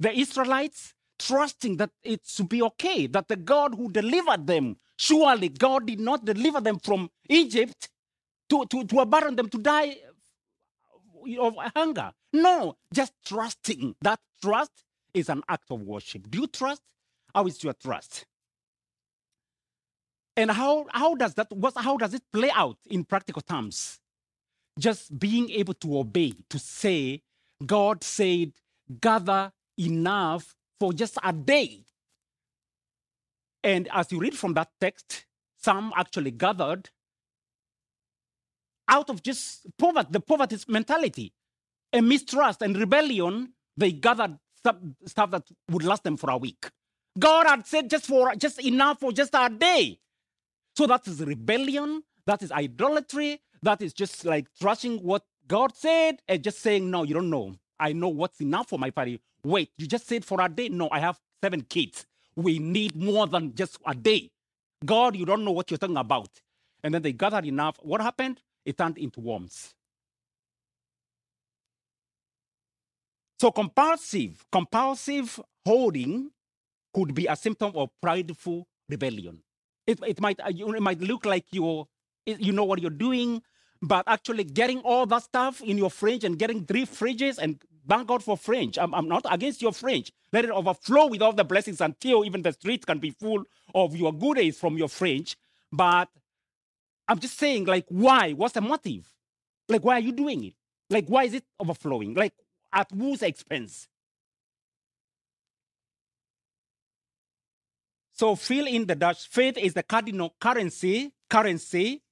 [0.01, 5.49] The Israelites trusting that it should be okay, that the God who delivered them, surely
[5.49, 7.89] God did not deliver them from Egypt
[8.51, 9.97] to, to, to abandon them to die
[11.39, 12.13] of hunger.
[12.33, 13.95] No, just trusting.
[14.03, 14.73] That trust
[15.15, 16.29] is an act of worship.
[16.31, 16.83] Do you trust?
[17.35, 18.27] How is your trust?
[20.37, 24.01] And how, how does that what, how does it play out in practical terms?
[24.79, 27.23] Just being able to obey, to say,
[27.65, 28.53] God said,
[29.01, 31.85] gather enough for just a day.
[33.63, 35.25] And as you read from that text,
[35.57, 36.91] some actually gathered
[38.89, 41.33] out of just poverty, the poverty mentality,
[41.93, 44.39] a mistrust and rebellion, they gathered
[45.07, 46.71] stuff, that would last them for a week.
[47.19, 49.99] God had said just for just enough for just a day.
[50.77, 56.21] So that is rebellion, that is idolatry, that is just like trashing what God said
[56.29, 57.55] and just saying, No, you don't know.
[57.79, 59.21] I know what's enough for my family.
[59.45, 60.69] Wait, you just said for a day?
[60.71, 62.07] No, I have seven kids.
[62.37, 64.31] We need more than just a day.
[64.85, 66.31] God, you don't know what you're talking about.
[66.83, 67.77] And then they gathered enough.
[67.83, 68.41] What happened?
[68.65, 69.75] it turned into worms.
[73.41, 76.31] So compulsive, compulsive holding
[76.95, 79.43] could be a symptom of prideful rebellion.
[79.87, 81.87] It, it might uh, it might look like you
[82.25, 83.43] you know what you're doing,
[83.83, 88.07] but actually getting all that stuff in your fridge and getting three fridges and thank
[88.09, 88.79] God for fridge.
[88.79, 90.13] I'm, I'm not against your fridge.
[90.33, 93.45] Let it overflow with all the blessings until even the streets can be full
[93.75, 95.37] of your goodies from your fridge.
[95.73, 96.09] But
[97.09, 98.33] I'm just saying, like, why?
[98.33, 99.07] What's the motive?
[99.69, 100.55] Like, why are you doing it?
[100.91, 102.15] Like, why is it overflowing?
[102.15, 102.35] Like,
[102.73, 103.89] at whose expense?
[108.13, 109.29] So fill in the Dutch.
[109.29, 112.03] Faith is the cardinal currency, currency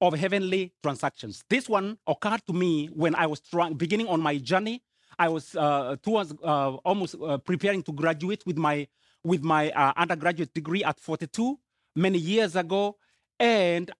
[0.00, 1.42] of heavenly transactions.
[1.48, 4.82] This one occurred to me when I was trying, beginning on my journey.
[5.18, 8.86] I was uh, towards uh, almost uh, preparing to graduate with my
[9.24, 11.58] with my uh, undergraduate degree at 42
[11.96, 12.96] many years ago,
[13.40, 13.90] and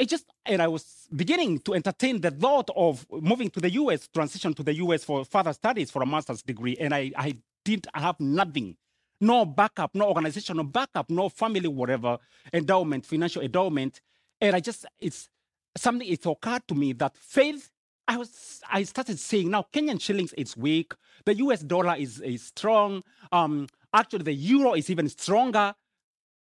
[0.00, 4.08] I just, and I was beginning to entertain the thought of moving to the US,
[4.08, 6.74] transition to the US for further studies for a master's degree.
[6.80, 8.76] And I, I didn't have nothing,
[9.20, 12.16] no backup, no organizational backup, no family, whatever,
[12.50, 14.00] endowment, financial endowment.
[14.40, 15.28] And I just, it's
[15.76, 17.70] something, it occurred to me that faith,
[18.10, 20.94] I was, I started saying now Kenyan shillings is weak,
[21.26, 23.04] the US dollar is, is strong.
[23.30, 25.74] Um, actually, the euro is even stronger.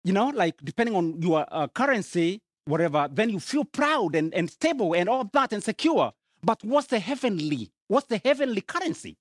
[0.06, 4.50] You know, like depending on your uh, currency, whatever, then you feel proud and, and
[4.50, 6.14] stable and all that and secure.
[6.42, 7.70] But what's the heavenly?
[7.90, 9.18] What's the heavenly currency?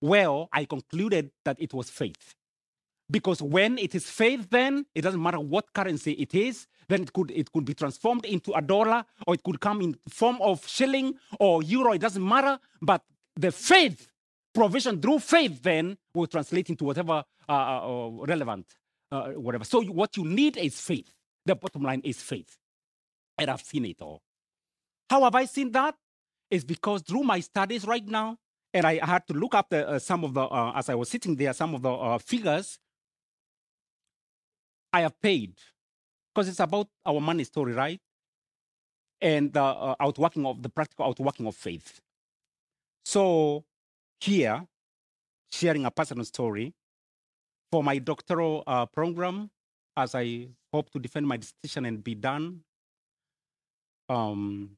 [0.00, 2.34] Well, I concluded that it was faith.
[3.08, 7.12] Because when it is faith, then it doesn't matter what currency it is, then it
[7.12, 10.66] could it could be transformed into a dollar, or it could come in form of
[10.66, 12.58] shilling or euro, it doesn't matter.
[12.80, 13.02] But
[13.36, 14.08] the faith
[14.54, 18.66] provision through faith then will translate into whatever uh, uh, uh relevant,
[19.12, 19.64] uh, whatever.
[19.64, 21.12] So what you need is faith.
[21.46, 22.56] The bottom line is faith.
[23.38, 24.22] And I've seen it all.
[25.08, 25.94] How have I seen that?
[26.50, 28.38] It's because through my studies right now,
[28.74, 31.08] and I had to look up the, uh, some of the, uh, as I was
[31.08, 32.78] sitting there, some of the uh, figures
[34.92, 35.54] I have paid.
[36.38, 38.00] Because it's about our money story, right?
[39.20, 42.00] And the uh, outworking of the practical outworking of faith.
[43.04, 43.64] So
[44.20, 44.64] here,
[45.50, 46.74] sharing a personal story
[47.72, 49.50] for my doctoral uh, program,
[49.96, 52.60] as I hope to defend my dissertation and be done.
[54.08, 54.76] Um,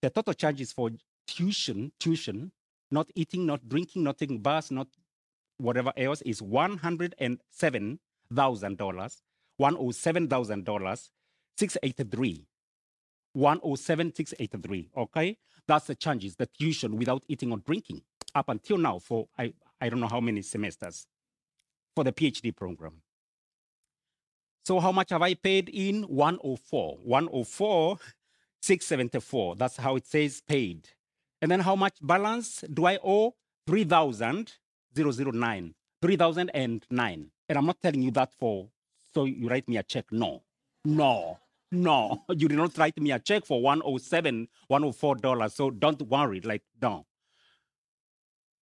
[0.00, 0.92] the total charges for
[1.26, 2.52] tuition, tuition,
[2.90, 4.88] not eating, not drinking, not taking bus, not
[5.58, 8.00] whatever else, is one hundred and seven
[8.34, 9.20] thousand dollars,
[9.56, 11.10] one hundred seven thousand dollars,
[11.56, 12.46] six eighty three.
[13.34, 14.90] 107,683.
[14.96, 15.36] Okay?
[15.66, 18.02] That's the changes, the tuition without eating or drinking
[18.34, 21.06] up until now for I, I don't know how many semesters
[21.94, 23.02] for the PhD program.
[24.64, 26.98] So how much have I paid in 104?
[27.02, 27.98] 104,
[28.62, 29.56] 674.
[29.56, 30.88] That's how it says paid.
[31.42, 33.34] And then how much balance do I owe?
[33.66, 35.74] 3,009.
[36.00, 37.30] 3,009.
[37.48, 38.68] And I'm not telling you that for
[39.14, 40.06] so you write me a check.
[40.10, 40.42] No,
[40.84, 41.38] no,
[41.70, 42.24] no.
[42.30, 45.54] You did not write me a check for 107, 104 dollars.
[45.54, 46.40] So don't worry.
[46.40, 47.06] Like, no.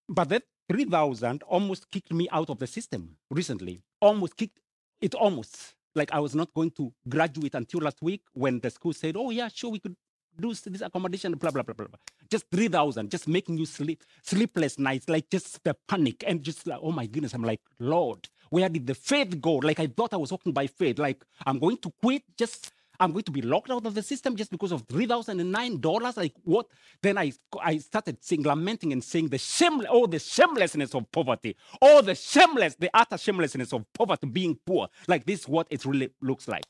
[0.09, 3.81] But that 3,000 almost kicked me out of the system recently.
[4.01, 4.59] Almost kicked
[5.01, 5.75] it almost.
[5.95, 9.29] Like I was not going to graduate until last week when the school said, oh,
[9.29, 9.95] yeah, sure, we could
[10.39, 11.99] do this accommodation, blah, blah, blah, blah, blah.
[12.29, 16.79] Just 3,000, just making you sleep, sleepless nights, like just the panic and just like,
[16.81, 17.33] oh my goodness.
[17.33, 19.55] I'm like, Lord, where did the faith go?
[19.55, 20.99] Like I thought I was walking by faith.
[20.99, 24.35] Like I'm going to quit just I'm going to be locked out of the system
[24.35, 26.17] just because of three thousand and nine dollars.
[26.17, 26.67] Like what?
[27.01, 31.55] Then I I started sing, lamenting and saying the shame, oh the shamelessness of poverty,
[31.81, 34.87] oh the shameless, the utter shamelessness of poverty, being poor.
[35.07, 36.65] Like this, is what it really looks like.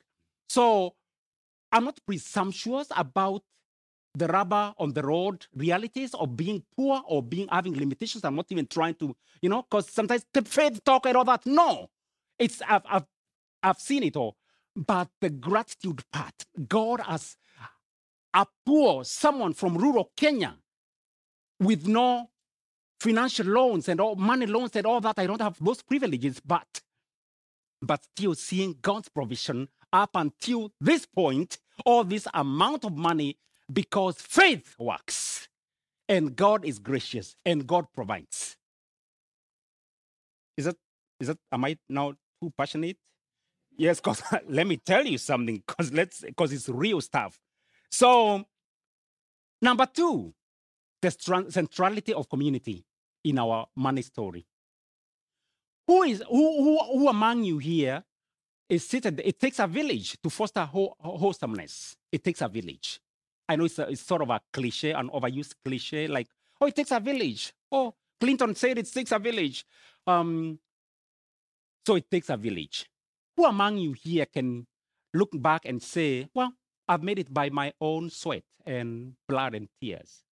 [0.48, 0.96] So
[1.74, 3.44] I'm not presumptuous about
[4.16, 8.24] the rubber on the road realities of being poor or being having limitations.
[8.24, 11.46] I'm not even trying to, you know, because sometimes the faith talk and all that.
[11.46, 11.90] No,
[12.38, 13.06] it's I've, I've
[13.64, 14.38] I've seen it all.
[14.76, 17.38] But the gratitude part, God has
[18.34, 20.56] a poor someone from rural Kenya
[21.60, 22.30] with no
[23.00, 25.20] financial loans and all money loans and all that.
[25.20, 26.82] I don't have those privileges, but
[27.82, 33.38] but still seeing God's provision up until this point, all this amount of money,
[33.72, 35.48] because faith works
[36.10, 38.58] and God is gracious and God provides.
[40.58, 40.76] Is that
[41.20, 42.98] is that am I now too passionate?
[43.78, 47.40] Yes, because let me tell you something, because let's because it's real stuff.
[47.90, 48.46] So,
[49.62, 50.34] number two,
[51.02, 51.12] the
[51.50, 52.86] centrality of community
[53.24, 54.46] in our money story.
[55.88, 58.04] Who is who, who, who among you here
[58.70, 59.22] is seated?
[59.24, 61.96] It takes a village to foster wholesomeness.
[62.12, 63.00] It takes a village.
[63.48, 66.28] I know it's, a, it's sort of a cliche, an overused cliche, like,
[66.62, 67.54] oh, it takes a village.
[67.72, 69.66] Oh, Clinton said it takes a village.
[70.08, 70.60] Um,
[71.86, 72.90] so it takes a village.
[73.36, 74.66] Who among you here can
[75.14, 76.54] look back and say, well,
[76.88, 80.24] I've made it by my own sweat and blood and tears?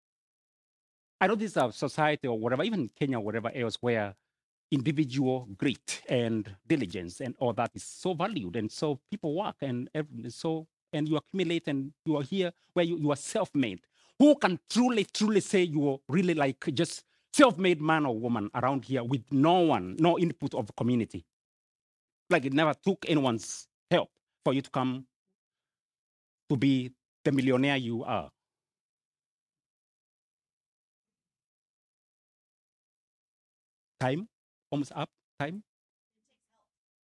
[1.19, 4.15] I know this is a society or whatever, even Kenya or whatever else, where
[4.71, 8.55] individual grit and diligence and all that is so valued.
[8.55, 9.89] And so people work and
[10.29, 13.81] so, and you accumulate and you are here where you, you are self made.
[14.19, 18.49] Who can truly, truly say you are really like just self made man or woman
[18.55, 21.25] around here with no one, no input of community?
[22.29, 24.09] Like it never took anyone's help
[24.43, 25.05] for you to come
[26.49, 26.91] to be
[27.23, 28.29] the millionaire you are.
[33.99, 34.27] Time
[34.71, 35.09] almost up.
[35.39, 35.63] Time.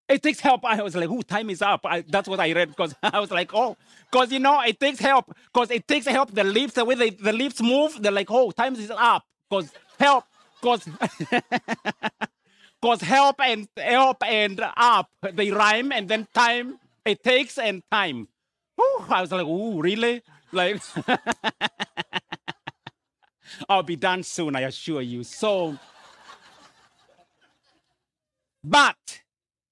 [0.09, 0.64] It takes help.
[0.64, 1.23] I was like, "Who?
[1.23, 3.77] Time is up." I, that's what I read because I was like, "Oh,
[4.11, 5.35] because you know it takes help.
[5.53, 6.33] Because it takes help.
[6.33, 9.73] The leaves, the way they, the leaves move, they're like, "Oh, time is up." Because
[9.99, 10.25] help.
[10.61, 10.88] Because
[12.81, 18.29] Because help and help and up, they rhyme, and then time, it takes and time.
[18.81, 20.23] Ooh, I was like, ooh, really?
[20.53, 20.81] Like,
[23.69, 25.25] I'll be done soon, I assure you.
[25.25, 25.79] So,
[28.64, 29.23] but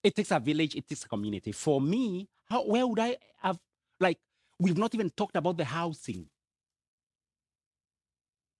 [0.05, 1.53] it takes a village, it takes a community.
[1.53, 3.59] For me, how, where would I have,
[4.01, 4.19] like,
[4.61, 6.27] we've not even talked about the housing.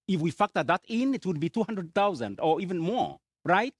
[0.09, 3.75] If we factor that in, it would be 200,000 or even more, right?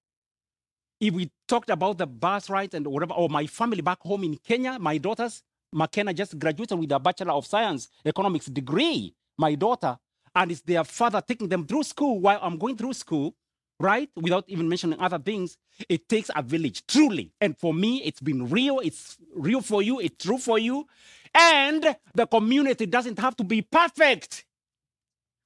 [1.01, 4.37] if we talked about the bus rides and whatever, or my family back home in
[4.39, 9.99] Kenya, my daughters, McKenna just graduated with a Bachelor of Science Economics degree, my daughter,
[10.35, 13.35] and it's their father taking them through school while I'm going through school,
[13.81, 14.09] right?
[14.17, 15.57] Without even mentioning other things.
[15.89, 17.33] It takes a village, truly.
[17.41, 18.81] And for me, it's been real.
[18.81, 20.01] It's real for you.
[20.01, 20.87] It's true for you.
[21.35, 24.45] And the community doesn't have to be perfect.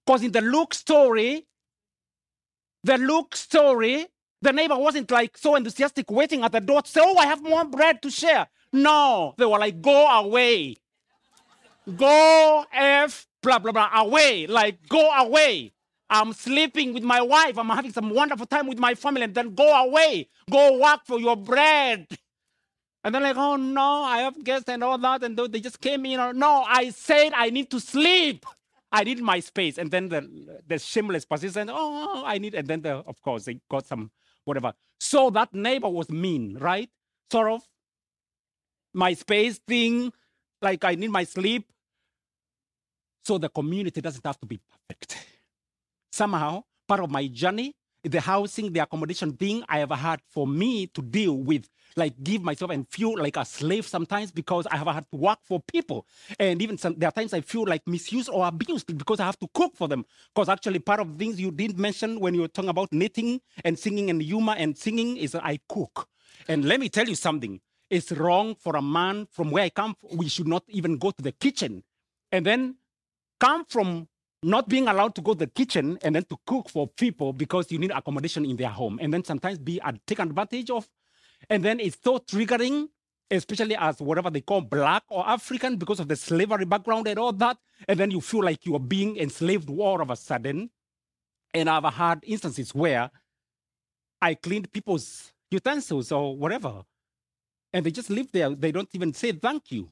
[0.07, 1.47] Because in the Luke story,
[2.85, 4.07] the Luke story,
[4.41, 7.43] the neighbor wasn't like so enthusiastic waiting at the door to say, Oh, I have
[7.43, 8.47] more bread to share.
[8.73, 10.77] No, they were like, Go away.
[11.97, 14.47] Go F, blah, blah, blah, away.
[14.47, 15.73] Like, go away.
[16.11, 17.59] I'm sleeping with my wife.
[17.59, 19.23] I'm having some wonderful time with my family.
[19.23, 20.29] And then go away.
[20.51, 22.07] Go work for your bread.
[23.05, 25.23] And then like, oh no, I have guests and all that.
[25.23, 26.39] And they just came in.
[26.39, 28.45] No, I said I need to sleep.
[28.91, 29.79] I need my space.
[29.79, 32.55] And then the, the shameless persistent, oh, oh, oh, I need.
[32.55, 34.11] And then, the, of course, they got some
[34.45, 34.73] whatever.
[34.99, 36.89] So that neighbor was mean, right?
[37.31, 37.63] Sort of
[38.95, 40.13] my space thing,
[40.63, 41.71] like I need my sleep.
[43.25, 45.17] So the community doesn't have to be perfect.
[46.19, 50.89] Somehow, part of my journey, the housing, the accommodation thing I have had for me
[50.89, 54.89] to deal with, like give myself and feel like a slave sometimes because I have
[54.89, 56.09] had to work for people.
[56.41, 59.39] And even some, there are times I feel like misused or abused because I have
[59.39, 60.05] to cook for them.
[60.35, 63.79] Because actually, part of things you didn't mention when you were talking about knitting and
[63.79, 66.09] singing and humor and singing is I cook.
[66.49, 67.61] And let me tell you something
[67.91, 69.95] it's wrong for a man from where I come.
[70.13, 71.85] We should not even go to the kitchen.
[72.33, 72.75] And then
[73.39, 74.09] come from
[74.43, 77.71] not being allowed to go to the kitchen and then to cook for people because
[77.73, 78.99] you need accommodation in their home.
[79.03, 80.89] And then sometimes be taken advantage of
[81.51, 82.89] and then it's so triggering
[83.31, 87.33] especially as whatever they call black or african because of the slavery background and all
[87.33, 87.59] that.
[87.87, 90.71] And then you feel like you are being enslaved all of a sudden.
[91.55, 93.11] And i've had instances where
[94.23, 96.83] i cleaned people's utensils or whatever
[97.73, 98.51] and they just live there.
[98.51, 99.91] They don't even say thank you.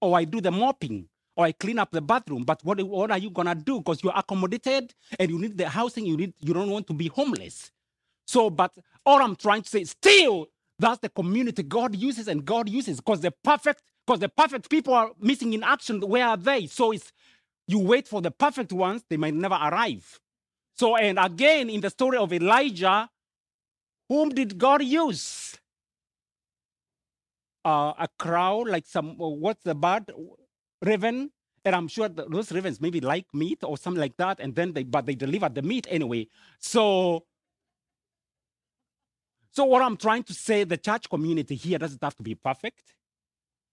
[0.00, 2.44] Or i do the mopping or I clean up the bathroom.
[2.44, 3.78] But what, what are you gonna do?
[3.80, 7.08] Because you're accommodated and you need the housing, you need you don't want to be
[7.08, 7.72] homeless.
[8.26, 8.72] So, but
[9.06, 12.98] all I'm trying to say is still that's the community God uses and God uses
[12.98, 16.00] because the perfect, because the perfect people are missing in action.
[16.02, 16.66] Where are they?
[16.68, 17.12] So it's
[17.68, 20.20] you wait for the perfect ones, they might never arrive.
[20.76, 23.10] So, and again, in the story of Elijah,
[24.08, 25.56] whom did God use?
[27.64, 30.12] Uh, a crowd, like some, what's the bird?
[30.86, 31.30] Raven,
[31.64, 34.84] and I'm sure those ravens maybe like meat or something like that, and then they
[34.84, 36.28] but they deliver the meat anyway.
[36.58, 37.24] So,
[39.50, 42.94] so what I'm trying to say, the church community here doesn't have to be perfect.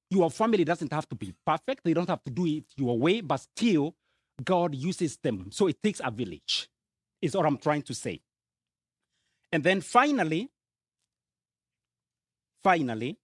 [0.10, 1.84] Your family doesn't have to be perfect.
[1.84, 3.96] They don't have to do it your way, but still,
[4.44, 5.50] God uses them.
[5.52, 6.70] So it takes a village,
[7.22, 8.22] is what I'm trying to say.
[9.52, 10.50] And then finally,
[12.64, 13.20] finally,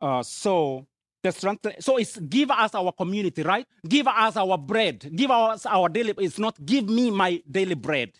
[0.00, 0.86] uh, so
[1.22, 1.66] the strength.
[1.80, 3.66] So it's give us our community, right?
[3.88, 5.10] Give us our bread.
[5.14, 6.14] Give us our daily.
[6.18, 8.12] It's not give me my daily bread,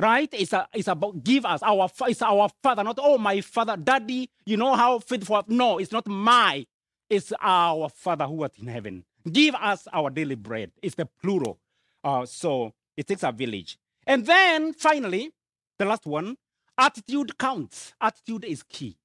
[0.00, 0.28] right?
[0.32, 1.88] It's a, it's about give us our.
[2.08, 4.30] It's our father, not oh my father, daddy.
[4.46, 5.44] You know how faithful.
[5.48, 6.66] No, it's not my.
[7.08, 9.04] It's our father who art in heaven.
[9.30, 10.70] Give us our daily bread.
[10.82, 11.58] It's the plural.
[12.02, 13.78] Uh, so it takes a village.
[14.06, 15.30] And then finally,
[15.78, 16.36] the last one,
[16.78, 17.92] attitude counts.
[18.00, 18.96] Attitude is key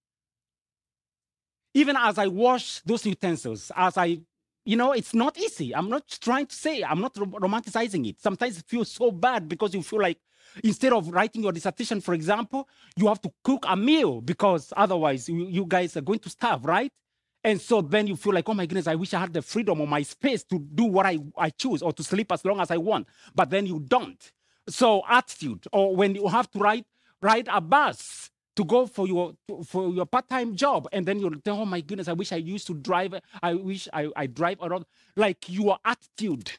[1.76, 4.20] even as I wash those utensils, as I,
[4.64, 5.76] you know, it's not easy.
[5.76, 8.22] I'm not trying to say, I'm not romanticizing it.
[8.22, 10.18] Sometimes it feels so bad because you feel like
[10.64, 15.28] instead of writing your dissertation, for example, you have to cook a meal because otherwise
[15.28, 16.90] you, you guys are going to starve, right?
[17.44, 19.82] And so then you feel like, oh my goodness, I wish I had the freedom
[19.82, 22.72] of my space to do what I, I choose or to sleep as long as
[22.72, 23.08] I want.
[23.36, 24.32] But then you don't.
[24.70, 26.86] So attitude, or when you have to ride,
[27.22, 29.34] ride a bus, to go for your
[29.66, 32.68] for your part-time job and then you'll tell oh my goodness i wish i used
[32.68, 34.86] to drive i wish i, I drive around
[35.16, 36.52] like your attitude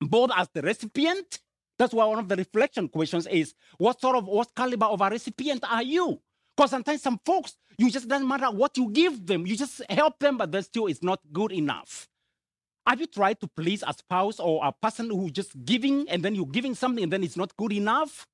[0.00, 1.40] both as the recipient
[1.78, 5.08] that's why one of the reflection questions is what sort of what caliber of a
[5.08, 6.20] recipient are you?
[6.56, 10.18] Because sometimes some folks you just doesn't matter what you give them you just help
[10.18, 12.08] them but that still is not good enough.
[12.86, 16.34] Have you tried to please a spouse or a person who just giving and then
[16.34, 18.26] you're giving something and then it's not good enough?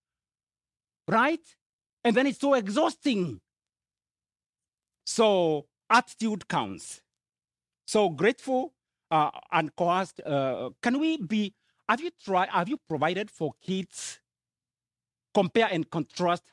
[1.06, 1.40] Right
[2.04, 3.40] and then it's so exhausting.
[5.06, 7.02] So attitude counts.
[7.86, 8.74] So grateful
[9.10, 10.20] uh, and coerced.
[10.20, 11.54] Uh, can we be?
[11.88, 12.48] Have you tried?
[12.50, 14.20] Have you provided for kids?
[15.34, 16.44] Compare and contrast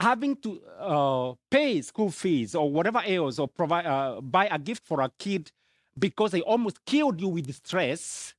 [0.00, 4.86] having to uh, pay school fees or whatever else, or provide uh, buy a gift
[4.86, 5.50] for a kid
[5.98, 8.34] because they almost killed you with stress.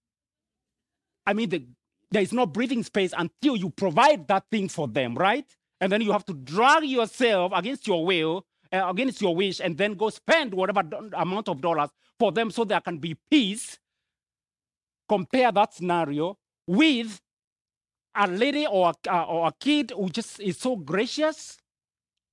[1.26, 1.66] I mean, the,
[2.12, 5.46] there is no breathing space until you provide that thing for them, right?
[5.82, 9.78] And then you have to drag yourself against your will, uh, against your wish, and
[9.78, 13.80] then go spend whatever do- amount of dollars for them so there can be peace.
[15.08, 17.20] Compare that scenario with
[18.16, 21.58] a lady or a, uh, or a kid who just is so gracious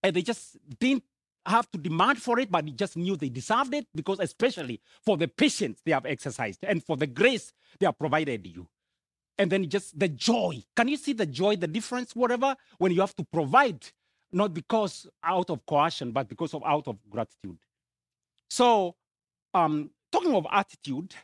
[0.02, 1.04] and they just didn't
[1.46, 5.16] have to demand for it, but they just knew they deserved it because, especially for
[5.16, 8.66] the patience they have exercised and for the grace they have provided you
[9.38, 10.62] and then just the joy.
[10.76, 13.84] Can you see the joy, the difference, whatever, when you have to provide,
[14.32, 17.58] not because out of coercion, but because of out of gratitude.
[18.48, 18.96] So,
[19.54, 21.14] um, talking of attitude,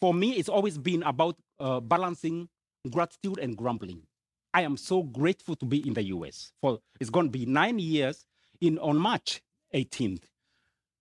[0.00, 2.48] for me, it's always been about uh, balancing
[2.90, 4.02] gratitude and grumbling.
[4.54, 6.52] I am so grateful to be in the US.
[6.60, 8.26] For it's going to be nine years
[8.60, 9.42] in on March
[9.74, 10.24] 18th.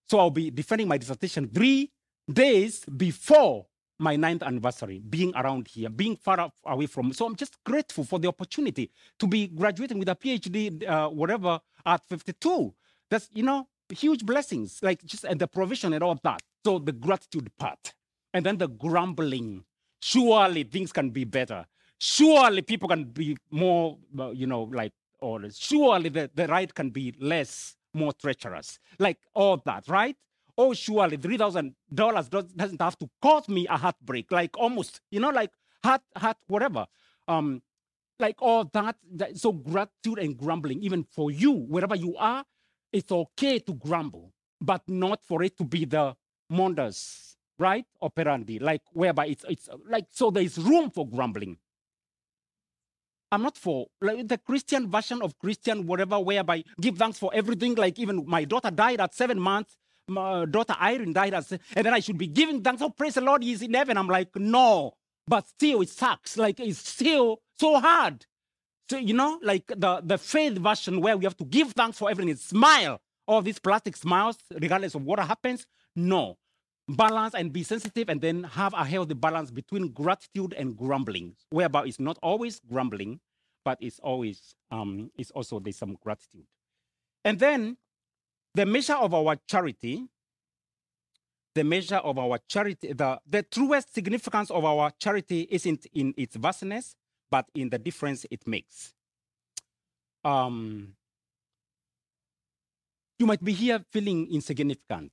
[0.09, 1.91] So I'll be defending my dissertation three
[2.31, 3.65] days before
[3.99, 7.13] my ninth anniversary, being around here, being far away from.
[7.13, 11.59] So I'm just grateful for the opportunity to be graduating with a PhD, uh, whatever,
[11.85, 12.73] at 52.
[13.09, 16.41] That's, you know, huge blessings, like just and the provision and all that.
[16.65, 17.93] So the gratitude part.
[18.33, 19.63] And then the grumbling.
[20.01, 21.65] Surely things can be better.
[21.99, 26.91] Surely people can be more, uh, you know, like, or surely the, the right can
[26.91, 28.77] be less, more treacherous.
[28.99, 30.15] Like all that, right?
[30.58, 31.76] Oh, surely $3,000
[32.55, 34.32] doesn't have to cause me a heartbreak.
[34.32, 35.51] Like almost, you know, like
[35.84, 36.88] heart, heart, whatever.
[37.28, 37.62] Um,
[38.20, 39.38] like all that, that.
[39.38, 42.43] So gratitude and grumbling, even for you, wherever you are,
[42.91, 46.16] it's okay to grumble, but not for it to be the
[46.49, 47.86] modus, right?
[48.01, 51.58] Operandi, like whereby it's it's like so there is room for grumbling.
[53.32, 57.76] I'm not for like the Christian version of Christian, whatever, whereby give thanks for everything.
[57.76, 59.78] Like even my daughter died at seven months.
[60.08, 62.82] My daughter Irene died at, and then I should be giving thanks.
[62.82, 63.97] Oh, praise the Lord, He's in heaven.
[63.97, 64.93] I'm like, no,
[65.28, 66.38] but still it sucks.
[66.38, 68.26] Like it's still so hard.
[68.89, 72.10] So you know, like the the faith version where we have to give thanks for
[72.10, 73.01] everything, smile.
[73.28, 75.68] All these plastic smiles, regardless of what happens.
[75.95, 76.38] No,
[76.88, 81.84] balance and be sensitive and then have a healthy balance between gratitude and grumbling whereby
[81.86, 83.20] it's not always grumbling
[83.66, 86.45] but it's always um it's also there's some gratitude
[87.26, 87.78] and then
[88.58, 90.08] the measure of our charity
[91.53, 96.36] the measure of our charity the, the truest significance of our charity isn't in its
[96.36, 96.95] vastness
[97.30, 98.93] but in the difference it makes.
[100.26, 100.95] Um
[103.20, 105.12] you might be here feeling insignificant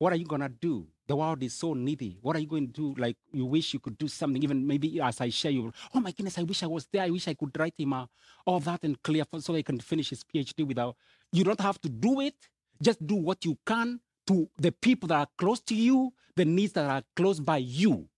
[0.00, 0.86] what are you going to do?
[1.06, 2.16] The world is so needy.
[2.22, 2.94] What are you going to do?
[2.98, 6.10] Like, you wish you could do something, even maybe as I share you, oh my
[6.10, 7.02] goodness, I wish I was there.
[7.02, 8.06] I wish I could write him uh,
[8.46, 10.96] all that and clear so he can finish his PhD without.
[11.32, 12.34] You don't have to do it.
[12.82, 16.72] Just do what you can to the people that are close to you, the needs
[16.72, 18.08] that are close by you.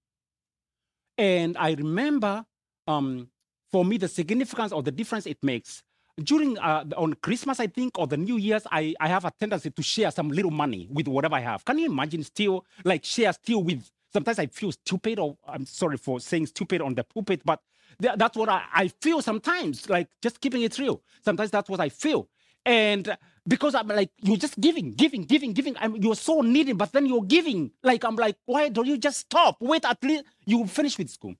[1.19, 2.45] And I remember
[2.87, 3.29] um,
[3.73, 5.83] for me, the significance or the difference it makes
[6.23, 9.71] during uh, on Christmas, I think, or the New Year's, I, I have a tendency
[9.71, 11.65] to share some little money with whatever I have.
[11.65, 13.91] Can you imagine still like share still with?
[14.13, 17.61] Sometimes I feel stupid, or I'm sorry for saying stupid on the pulpit, but
[18.01, 19.89] th- that's what I, I feel sometimes.
[19.89, 21.03] Like just keeping it real.
[21.25, 22.29] Sometimes that's what I feel,
[22.67, 23.17] and
[23.49, 25.77] because I'm like you're just giving, giving, giving, giving.
[25.81, 27.71] I'm, you're so needy, but then you're giving.
[27.83, 29.57] Like I'm like, why don't you just stop?
[29.61, 31.35] Wait, at least you finish with school,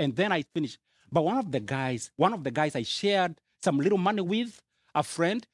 [0.00, 0.78] and then I finish.
[1.12, 4.60] But one of the guys, one of the guys I shared some little money with
[4.94, 5.46] a friend.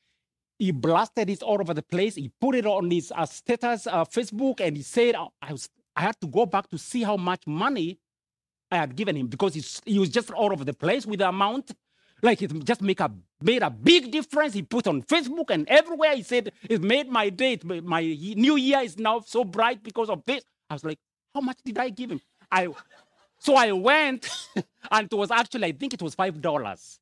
[0.59, 2.17] He blasted it all over the place.
[2.17, 5.71] He put it on his uh, status, uh, Facebook, and he said, uh, I, was,
[5.97, 7.99] I had to go back to see how much money
[8.71, 11.73] I had given him because he was just all over the place with the amount.
[12.23, 13.11] Like it just make a
[13.43, 14.55] made a big difference.
[14.55, 16.15] He put on Facebook and everywhere.
[16.15, 17.65] He said it made my date.
[17.65, 20.45] My new year is now so bright because of this.
[20.69, 20.99] I was like,
[21.35, 22.21] how much did I give him?
[22.53, 22.69] I
[23.39, 24.31] so I went,
[24.91, 27.01] and it was actually I think it was five dollars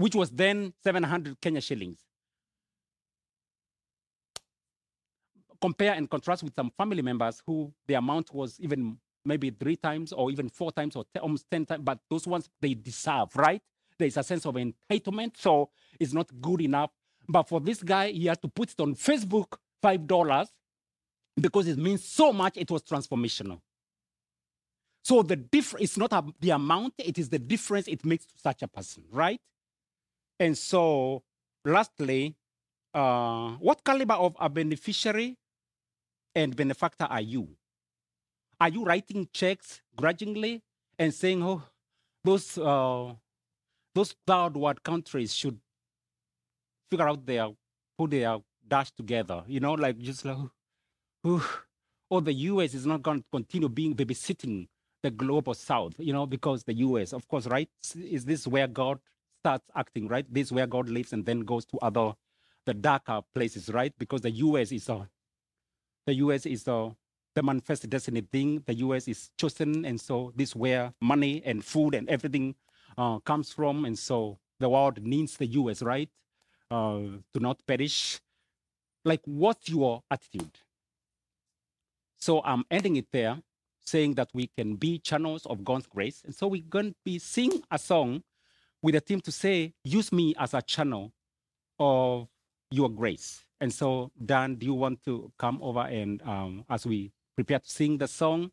[0.00, 1.98] which was then 700 Kenya shillings.
[5.60, 8.96] Compare and contrast with some family members who the amount was even
[9.26, 12.72] maybe three times or even four times or almost 10 times, but those ones they
[12.72, 13.60] deserve, right?
[13.98, 16.90] There's a sense of entitlement, so it's not good enough.
[17.28, 20.48] But for this guy, he had to put it on Facebook, $5,
[21.38, 23.60] because it means so much, it was transformational.
[25.04, 28.38] So the difference, it's not a, the amount, it is the difference it makes to
[28.38, 29.40] such a person, right?
[30.40, 31.22] And so,
[31.66, 32.34] lastly,
[32.94, 35.36] uh, what caliber of a beneficiary
[36.34, 37.46] and benefactor are you?
[38.58, 40.62] Are you writing checks grudgingly
[40.98, 41.62] and saying, "Oh,
[42.24, 43.12] those uh,
[43.94, 45.60] those third world countries should
[46.90, 47.50] figure out their
[47.98, 49.44] put their dash together"?
[49.46, 50.38] You know, like just like,
[51.24, 51.60] oh,
[52.08, 52.72] or the U.S.
[52.72, 54.68] is not going to continue being babysitting
[55.02, 57.12] the global South, you know, because the U.S.
[57.12, 57.68] Of course, right?
[57.94, 59.00] Is this where God
[59.40, 60.26] starts acting, right?
[60.32, 62.12] This is where God lives and then goes to other,
[62.66, 63.92] the darker places, right?
[63.98, 65.08] Because the US is a,
[66.06, 66.94] the US is a,
[67.34, 68.62] the manifest destiny thing.
[68.66, 69.84] The US is chosen.
[69.84, 72.54] And so this where money and food and everything
[72.98, 73.84] uh, comes from.
[73.84, 76.08] And so the world needs the US, right?
[76.70, 78.20] Uh, to not perish.
[79.04, 80.58] Like, what's your attitude?
[82.18, 83.38] So I'm ending it there,
[83.80, 86.22] saying that we can be channels of God's grace.
[86.24, 88.22] And so we're going to be sing a song
[88.82, 91.12] with the team to say, use me as a channel
[91.78, 92.28] of
[92.70, 93.44] your grace.
[93.60, 97.68] And so, Dan, do you want to come over and um, as we prepare to
[97.68, 98.50] sing the song?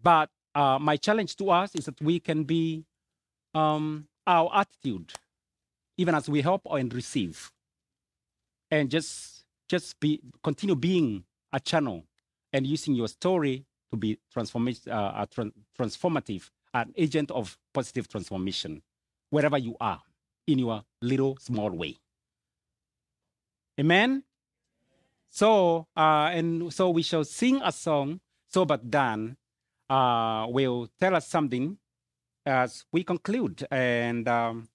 [0.00, 2.84] But uh, my challenge to us is that we can be
[3.54, 5.12] um, our attitude,
[5.96, 7.50] even as we help and receive,
[8.70, 12.04] and just just be continue being a channel
[12.52, 18.82] and using your story to be transformation, uh, tra- transformative, an agent of positive transformation
[19.30, 20.00] wherever you are
[20.46, 21.96] in your little small way.
[23.78, 24.24] Amen?
[25.30, 28.20] So, uh, and so we shall sing a song.
[28.48, 29.36] So, but Dan
[29.90, 31.76] uh, will tell us something
[32.46, 33.66] as we conclude.
[33.70, 34.68] And um,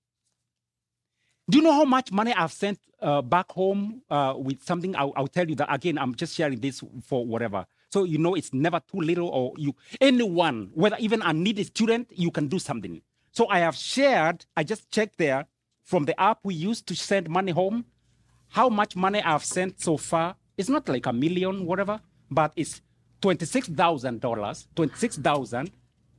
[1.49, 4.95] do you know how much money I've sent uh, back home uh, with something?
[4.95, 5.97] I'll, I'll tell you that again.
[5.97, 7.65] I'm just sharing this for whatever.
[7.91, 12.07] So you know it's never too little, or you anyone, whether even a needy student,
[12.11, 13.01] you can do something.
[13.33, 14.45] So I have shared.
[14.55, 15.45] I just checked there
[15.83, 17.85] from the app we used to send money home.
[18.49, 20.35] How much money I've sent so far?
[20.55, 22.81] It's not like a million, whatever, but it's
[23.21, 24.67] twenty-six thousand dollars.
[24.75, 25.71] Twenty-six thousand.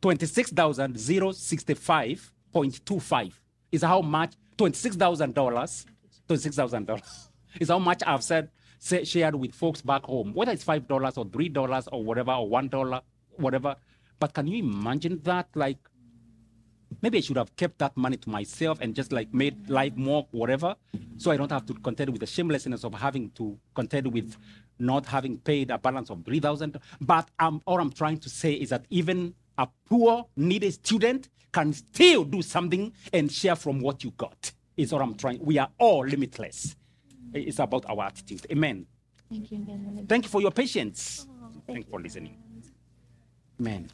[0.03, 3.41] Twenty-six thousand zero sixty-five point two five
[3.71, 4.35] is how much.
[4.59, 5.87] Twenty-six thousand dollars.
[6.27, 8.51] Twenty-six thousand dollars is how much I've said
[8.85, 12.33] say, shared with folks back home, whether it's five dollars or three dollars or whatever
[12.33, 13.01] or one dollar,
[13.37, 13.77] whatever.
[14.19, 15.49] But can you imagine that?
[15.55, 15.79] Like
[17.05, 20.27] maybe I should have kept that money to myself and just like made life more
[20.31, 20.75] whatever,
[21.19, 24.35] so I don't have to contend with the shamelessness of having to contend with
[24.79, 26.79] not having paid a balance of three thousand.
[27.03, 31.75] But um, all I'm trying to say is that even a poor, needy student can
[31.75, 34.53] still do something and share from what you got.
[34.77, 35.39] Is what I'm trying.
[35.45, 36.75] We are all limitless.
[37.35, 38.47] It's about our attitude.
[38.51, 38.87] Amen.
[39.31, 39.67] Thank you.
[40.09, 41.27] Thank you for your patience.
[41.67, 42.37] Thank you for listening.
[43.61, 43.89] Amen.